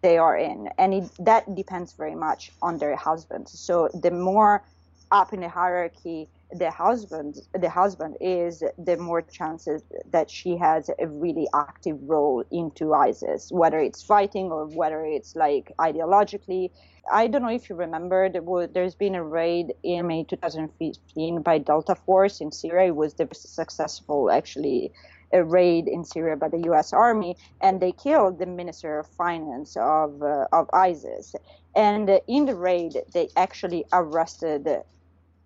they 0.04 0.18
are 0.18 0.38
in, 0.38 0.70
and 0.78 0.94
it, 0.94 1.12
that 1.20 1.56
depends 1.56 1.94
very 1.94 2.16
much 2.16 2.52
on 2.62 2.78
their 2.78 2.96
husbands. 2.96 3.60
So 3.60 3.90
the 3.94 4.12
more 4.12 4.64
up 5.12 5.34
in 5.34 5.42
the 5.42 5.50
hierarchy 5.50 6.30
the 6.54 6.70
husband 6.70 7.36
the 7.54 7.70
husband 7.70 8.18
is 8.20 8.64
the 8.78 8.98
more 8.98 9.22
chances 9.22 9.84
that 10.12 10.30
she 10.30 10.58
has 10.58 10.90
a 11.00 11.08
really 11.08 11.48
active 11.54 11.98
role 12.02 12.44
into 12.52 12.94
ISIS 12.94 13.52
whether 13.52 13.80
it's 13.80 14.04
fighting 14.04 14.52
or 14.52 14.66
whether 14.68 15.06
it's 15.06 15.36
like 15.36 15.72
ideologically 15.80 16.70
I 17.12 17.28
don't 17.28 17.42
know 17.42 17.50
if 17.50 17.70
you 17.70 17.76
remember 17.76 18.30
there 18.30 18.68
there's 18.68 18.96
been 18.96 19.16
a 19.16 19.24
raid 19.24 19.74
in 19.84 20.08
May 20.08 20.24
2015 20.24 21.42
by 21.42 21.58
Delta 21.58 21.96
Force 21.96 22.42
in 22.42 22.52
Syria 22.52 22.90
it 22.90 22.96
was 22.96 23.14
the 23.14 23.28
successful 23.34 24.30
actually 24.30 24.92
a 25.34 25.44
raid 25.44 25.88
in 25.88 26.04
Syria 26.04 26.36
by 26.36 26.50
the 26.50 26.60
U.S. 26.66 26.94
Army, 26.94 27.38
and 27.62 27.80
they 27.80 27.92
killed 27.92 28.40
the 28.40 28.46
Minister 28.46 29.00
of 29.00 29.08
Finance 29.08 29.78
of 29.78 30.22
uh, 30.22 30.48
of 30.52 30.70
ISIS. 30.74 31.36
And 31.76 32.20
in 32.28 32.46
the 32.46 32.56
raid, 32.56 32.98
they 33.14 33.30
actually 33.38 33.86
arrested 33.94 34.68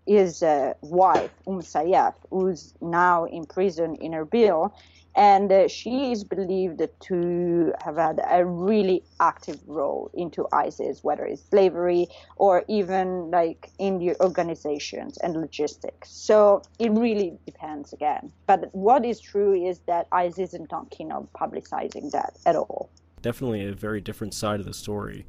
his 0.06 0.44
uh, 0.44 0.74
wife, 0.82 1.32
Um 1.48 1.62
Sayyaf, 1.62 2.13
who's 2.30 2.74
now 2.82 3.26
in 3.26 3.46
prison 3.46 3.96
in 3.96 4.12
Erbil. 4.12 4.72
And 5.18 5.50
uh, 5.50 5.70
she 5.70 6.12
is 6.12 6.26
believed 6.26 6.82
to 7.08 7.74
have 7.82 7.96
had 7.96 8.20
a 8.30 8.46
really 8.46 9.02
active 9.22 9.60
role 9.65 10.12
into 10.13 10.46
ISIS, 10.52 11.06
whether 11.06 11.26
it's 11.26 11.41
slavery 11.50 12.08
or 12.36 12.65
even 12.68 13.32
like 13.32 13.72
in 13.80 13.98
the 13.98 14.20
organizations 14.20 15.18
and 15.20 15.38
logistics. 15.38 16.12
So 16.12 16.63
it 16.80 16.91
really 16.91 17.38
depends 17.46 17.94
again. 17.94 18.34
But 18.46 18.70
what 18.74 19.06
is 19.06 19.22
true 19.22 19.54
is 19.54 19.80
that 19.88 20.08
ISIS 20.12 20.54
is 20.54 20.68
not 20.70 20.89
keen 20.91 21.13
on 21.13 21.30
publicizing 21.34 22.12
that 22.12 22.38
at 22.46 22.58
all. 22.58 22.89
Definitely 23.22 23.65
a 23.65 23.74
very 23.74 24.02
different 24.02 24.34
side 24.34 24.60
of 24.60 24.65
the 24.65 24.74
story. 24.74 25.26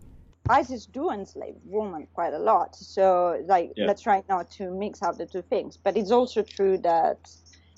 ISIS 0.48 0.86
do 0.86 1.10
enslave 1.10 1.56
women 1.64 2.06
quite 2.14 2.34
a 2.34 2.38
lot. 2.38 2.74
So 2.76 3.42
like 3.46 3.72
yeah. 3.76 3.86
let's 3.86 4.02
try 4.02 4.22
not 4.28 4.50
to 4.52 4.70
mix 4.70 5.02
up 5.02 5.18
the 5.18 5.26
two 5.26 5.42
things. 5.42 5.76
But 5.76 5.96
it's 5.96 6.10
also 6.10 6.42
true 6.42 6.78
that, 6.78 7.18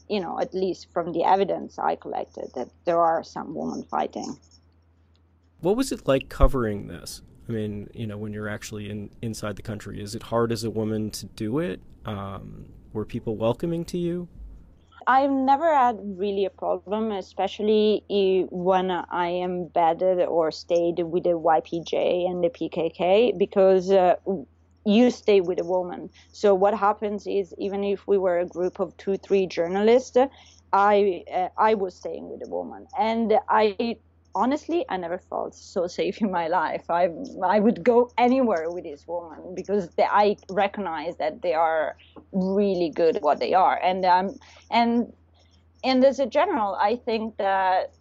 you 0.08 0.20
know, 0.20 0.40
at 0.40 0.54
least 0.54 0.92
from 0.92 1.12
the 1.12 1.24
evidence 1.24 1.78
I 1.78 1.96
collected, 1.96 2.50
that 2.54 2.68
there 2.84 2.98
are 2.98 3.22
some 3.22 3.54
women 3.54 3.84
fighting. 3.84 4.38
What 5.60 5.76
was 5.76 5.92
it 5.92 6.06
like 6.06 6.28
covering 6.28 6.86
this? 6.86 7.22
I 7.48 7.52
mean, 7.52 7.88
you 7.94 8.06
know, 8.06 8.18
when 8.18 8.32
you're 8.32 8.48
actually 8.48 8.90
in 8.90 9.10
inside 9.22 9.56
the 9.56 9.62
country, 9.62 10.02
is 10.02 10.14
it 10.14 10.22
hard 10.22 10.52
as 10.52 10.64
a 10.64 10.70
woman 10.70 11.10
to 11.12 11.26
do 11.26 11.58
it? 11.58 11.80
Um, 12.04 12.66
were 12.92 13.04
people 13.04 13.36
welcoming 13.36 13.84
to 13.86 13.98
you? 13.98 14.28
I've 15.08 15.30
never 15.32 15.74
had 15.74 15.96
really 16.18 16.44
a 16.44 16.50
problem, 16.50 17.12
especially 17.12 18.04
when 18.50 18.90
I 18.90 19.30
embedded 19.36 20.20
or 20.28 20.52
stayed 20.52 20.98
with 21.00 21.24
the 21.24 21.30
YPJ 21.30 22.26
and 22.30 22.44
the 22.44 22.50
PKK, 22.50 23.36
because 23.38 23.90
uh, 23.90 24.16
you 24.84 25.10
stay 25.10 25.40
with 25.40 25.60
a 25.60 25.64
woman. 25.64 26.10
So 26.32 26.54
what 26.54 26.74
happens 26.74 27.26
is, 27.26 27.54
even 27.58 27.84
if 27.84 28.06
we 28.06 28.18
were 28.18 28.38
a 28.38 28.46
group 28.46 28.80
of 28.80 28.96
two, 28.98 29.16
three 29.16 29.46
journalists, 29.46 30.16
I 30.72 31.24
uh, 31.34 31.48
I 31.56 31.74
was 31.74 31.96
staying 31.96 32.28
with 32.28 32.42
a 32.46 32.50
woman, 32.50 32.86
and 32.98 33.32
I 33.48 33.96
honestly, 34.42 34.84
I 34.88 34.96
never 34.96 35.18
felt 35.18 35.54
so 35.54 35.86
safe 35.86 36.16
in 36.24 36.30
my 36.30 36.46
life. 36.48 36.84
I 36.88 37.04
I 37.56 37.58
would 37.64 37.82
go 37.92 38.10
anywhere 38.16 38.70
with 38.70 38.84
this 38.84 39.02
woman 39.06 39.54
because 39.54 39.84
they, 39.96 40.08
I 40.24 40.36
recognize 40.48 41.14
that 41.18 41.42
they 41.42 41.54
are 41.54 41.96
really 42.32 42.90
good 43.00 43.16
at 43.16 43.22
what 43.22 43.38
they 43.40 43.54
are, 43.54 43.78
and 43.90 44.04
um 44.04 44.26
and 44.70 45.12
and 45.84 46.04
as 46.04 46.18
a 46.18 46.26
general, 46.26 46.70
I 46.90 46.96
think 46.96 47.36
that 47.38 47.92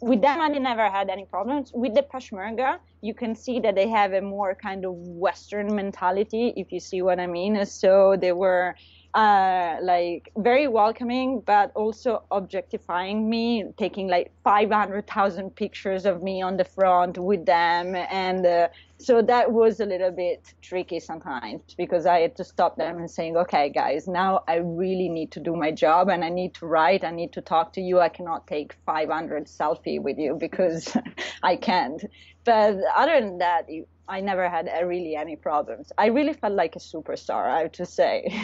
with 0.00 0.22
them 0.22 0.40
I 0.40 0.48
never 0.48 0.88
had 0.90 1.10
any 1.10 1.26
problems. 1.26 1.70
With 1.74 1.94
the 1.94 2.02
Peshmerga, 2.02 2.78
you 3.02 3.14
can 3.14 3.34
see 3.34 3.60
that 3.60 3.74
they 3.74 3.88
have 3.88 4.12
a 4.14 4.22
more 4.22 4.54
kind 4.54 4.84
of 4.84 4.94
Western 4.94 5.74
mentality, 5.74 6.54
if 6.56 6.72
you 6.72 6.80
see 6.80 7.02
what 7.02 7.20
I 7.20 7.26
mean. 7.26 7.64
So 7.66 8.16
they 8.18 8.32
were 8.32 8.74
uh, 9.14 9.76
like 9.82 10.30
very 10.36 10.68
welcoming, 10.68 11.40
but 11.40 11.72
also 11.74 12.22
objectifying 12.30 13.28
me, 13.28 13.64
taking 13.76 14.08
like 14.08 14.30
500,000 14.44 15.54
pictures 15.56 16.06
of 16.06 16.22
me 16.22 16.42
on 16.42 16.56
the 16.56 16.64
front 16.64 17.18
with 17.18 17.44
them. 17.44 17.96
And 17.96 18.46
uh, 18.46 18.68
so 18.98 19.20
that 19.22 19.50
was 19.50 19.80
a 19.80 19.86
little 19.86 20.12
bit 20.12 20.54
tricky 20.62 21.00
sometimes 21.00 21.74
because 21.76 22.06
I 22.06 22.20
had 22.20 22.36
to 22.36 22.44
stop 22.44 22.76
them 22.76 22.98
and 22.98 23.10
saying, 23.10 23.36
okay, 23.36 23.68
guys, 23.68 24.06
now 24.06 24.44
I 24.46 24.56
really 24.56 25.08
need 25.08 25.32
to 25.32 25.40
do 25.40 25.56
my 25.56 25.72
job 25.72 26.08
and 26.08 26.24
I 26.24 26.28
need 26.28 26.54
to 26.54 26.66
write. 26.66 27.02
I 27.02 27.10
need 27.10 27.32
to 27.32 27.40
talk 27.40 27.72
to 27.74 27.80
you. 27.80 27.98
I 27.98 28.10
cannot 28.10 28.46
take 28.46 28.76
500 28.86 29.46
selfie 29.46 30.00
with 30.00 30.18
you 30.18 30.36
because 30.38 30.96
I 31.42 31.56
can't. 31.56 32.04
But 32.50 32.82
other 32.96 33.20
than 33.20 33.38
that, 33.38 33.68
I 34.08 34.20
never 34.20 34.48
had 34.48 34.68
uh, 34.68 34.84
really 34.84 35.14
any 35.14 35.36
problems. 35.36 35.92
I 35.96 36.06
really 36.06 36.32
felt 36.32 36.54
like 36.54 36.74
a 36.74 36.80
superstar, 36.80 37.48
I 37.48 37.60
have 37.60 37.72
to 37.72 37.86
say. 37.86 38.36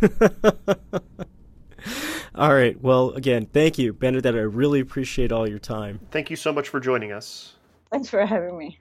all 2.34 2.54
right. 2.54 2.80
Well, 2.80 3.10
again, 3.10 3.44
thank 3.44 3.76
you, 3.76 3.92
Benedetta. 3.92 4.38
I 4.38 4.40
really 4.40 4.80
appreciate 4.80 5.32
all 5.32 5.46
your 5.46 5.58
time. 5.58 6.00
Thank 6.10 6.30
you 6.30 6.36
so 6.36 6.50
much 6.50 6.70
for 6.70 6.80
joining 6.80 7.12
us. 7.12 7.56
Thanks 7.92 8.08
for 8.08 8.24
having 8.24 8.56
me. 8.56 8.78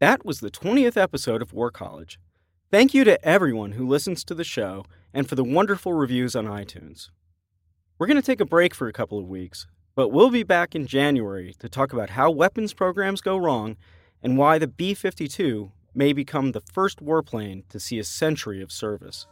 That 0.00 0.24
was 0.24 0.40
the 0.40 0.50
20th 0.50 0.96
episode 0.96 1.40
of 1.40 1.52
War 1.52 1.70
College. 1.70 2.18
Thank 2.72 2.92
you 2.92 3.04
to 3.04 3.24
everyone 3.24 3.72
who 3.72 3.86
listens 3.86 4.24
to 4.24 4.34
the 4.34 4.42
show 4.42 4.84
and 5.14 5.28
for 5.28 5.36
the 5.36 5.44
wonderful 5.44 5.92
reviews 5.92 6.34
on 6.34 6.46
iTunes. 6.46 7.10
We're 8.00 8.08
going 8.08 8.20
to 8.20 8.26
take 8.26 8.40
a 8.40 8.44
break 8.44 8.74
for 8.74 8.88
a 8.88 8.92
couple 8.92 9.20
of 9.20 9.28
weeks, 9.28 9.68
but 9.96 10.10
we'll 10.10 10.30
be 10.30 10.42
back 10.42 10.74
in 10.74 10.86
January 10.86 11.54
to 11.58 11.70
talk 11.70 11.92
about 11.92 12.10
how 12.10 12.30
weapons 12.30 12.74
programs 12.74 13.22
go 13.22 13.36
wrong 13.36 13.76
and 14.22 14.36
why 14.36 14.58
the 14.58 14.66
B 14.66 14.92
52 14.92 15.72
may 15.94 16.12
become 16.12 16.52
the 16.52 16.60
first 16.60 17.02
warplane 17.02 17.66
to 17.70 17.80
see 17.80 17.98
a 17.98 18.04
century 18.04 18.62
of 18.62 18.70
service. 18.70 19.26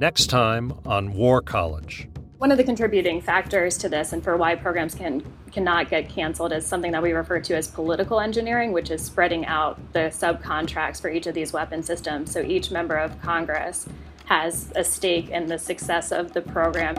Next 0.00 0.26
time 0.26 0.72
on 0.84 1.12
War 1.12 1.40
College. 1.40 2.08
One 2.38 2.52
of 2.52 2.56
the 2.56 2.62
contributing 2.62 3.20
factors 3.20 3.76
to 3.78 3.88
this 3.88 4.12
and 4.12 4.22
for 4.22 4.36
why 4.36 4.54
programs 4.54 4.94
can 4.94 5.24
cannot 5.50 5.90
get 5.90 6.08
canceled 6.08 6.52
is 6.52 6.64
something 6.64 6.92
that 6.92 7.02
we 7.02 7.10
refer 7.10 7.40
to 7.40 7.56
as 7.56 7.66
political 7.66 8.20
engineering, 8.20 8.70
which 8.70 8.92
is 8.92 9.04
spreading 9.04 9.44
out 9.46 9.76
the 9.92 10.10
subcontracts 10.10 11.00
for 11.00 11.10
each 11.10 11.26
of 11.26 11.34
these 11.34 11.52
weapon 11.52 11.82
systems. 11.82 12.30
So 12.30 12.40
each 12.40 12.70
member 12.70 12.94
of 12.94 13.20
Congress 13.22 13.88
has 14.26 14.72
a 14.76 14.84
stake 14.84 15.30
in 15.30 15.46
the 15.46 15.58
success 15.58 16.12
of 16.12 16.32
the 16.32 16.40
program. 16.40 16.94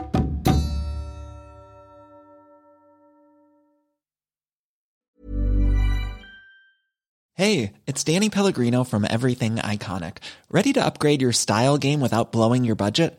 Hey, 7.32 7.72
it's 7.86 8.04
Danny 8.04 8.28
Pellegrino 8.28 8.84
from 8.84 9.06
Everything 9.08 9.56
Iconic. 9.56 10.18
Ready 10.50 10.74
to 10.74 10.84
upgrade 10.84 11.22
your 11.22 11.32
style 11.32 11.78
game 11.78 12.00
without 12.00 12.30
blowing 12.30 12.64
your 12.64 12.74
budget? 12.74 13.18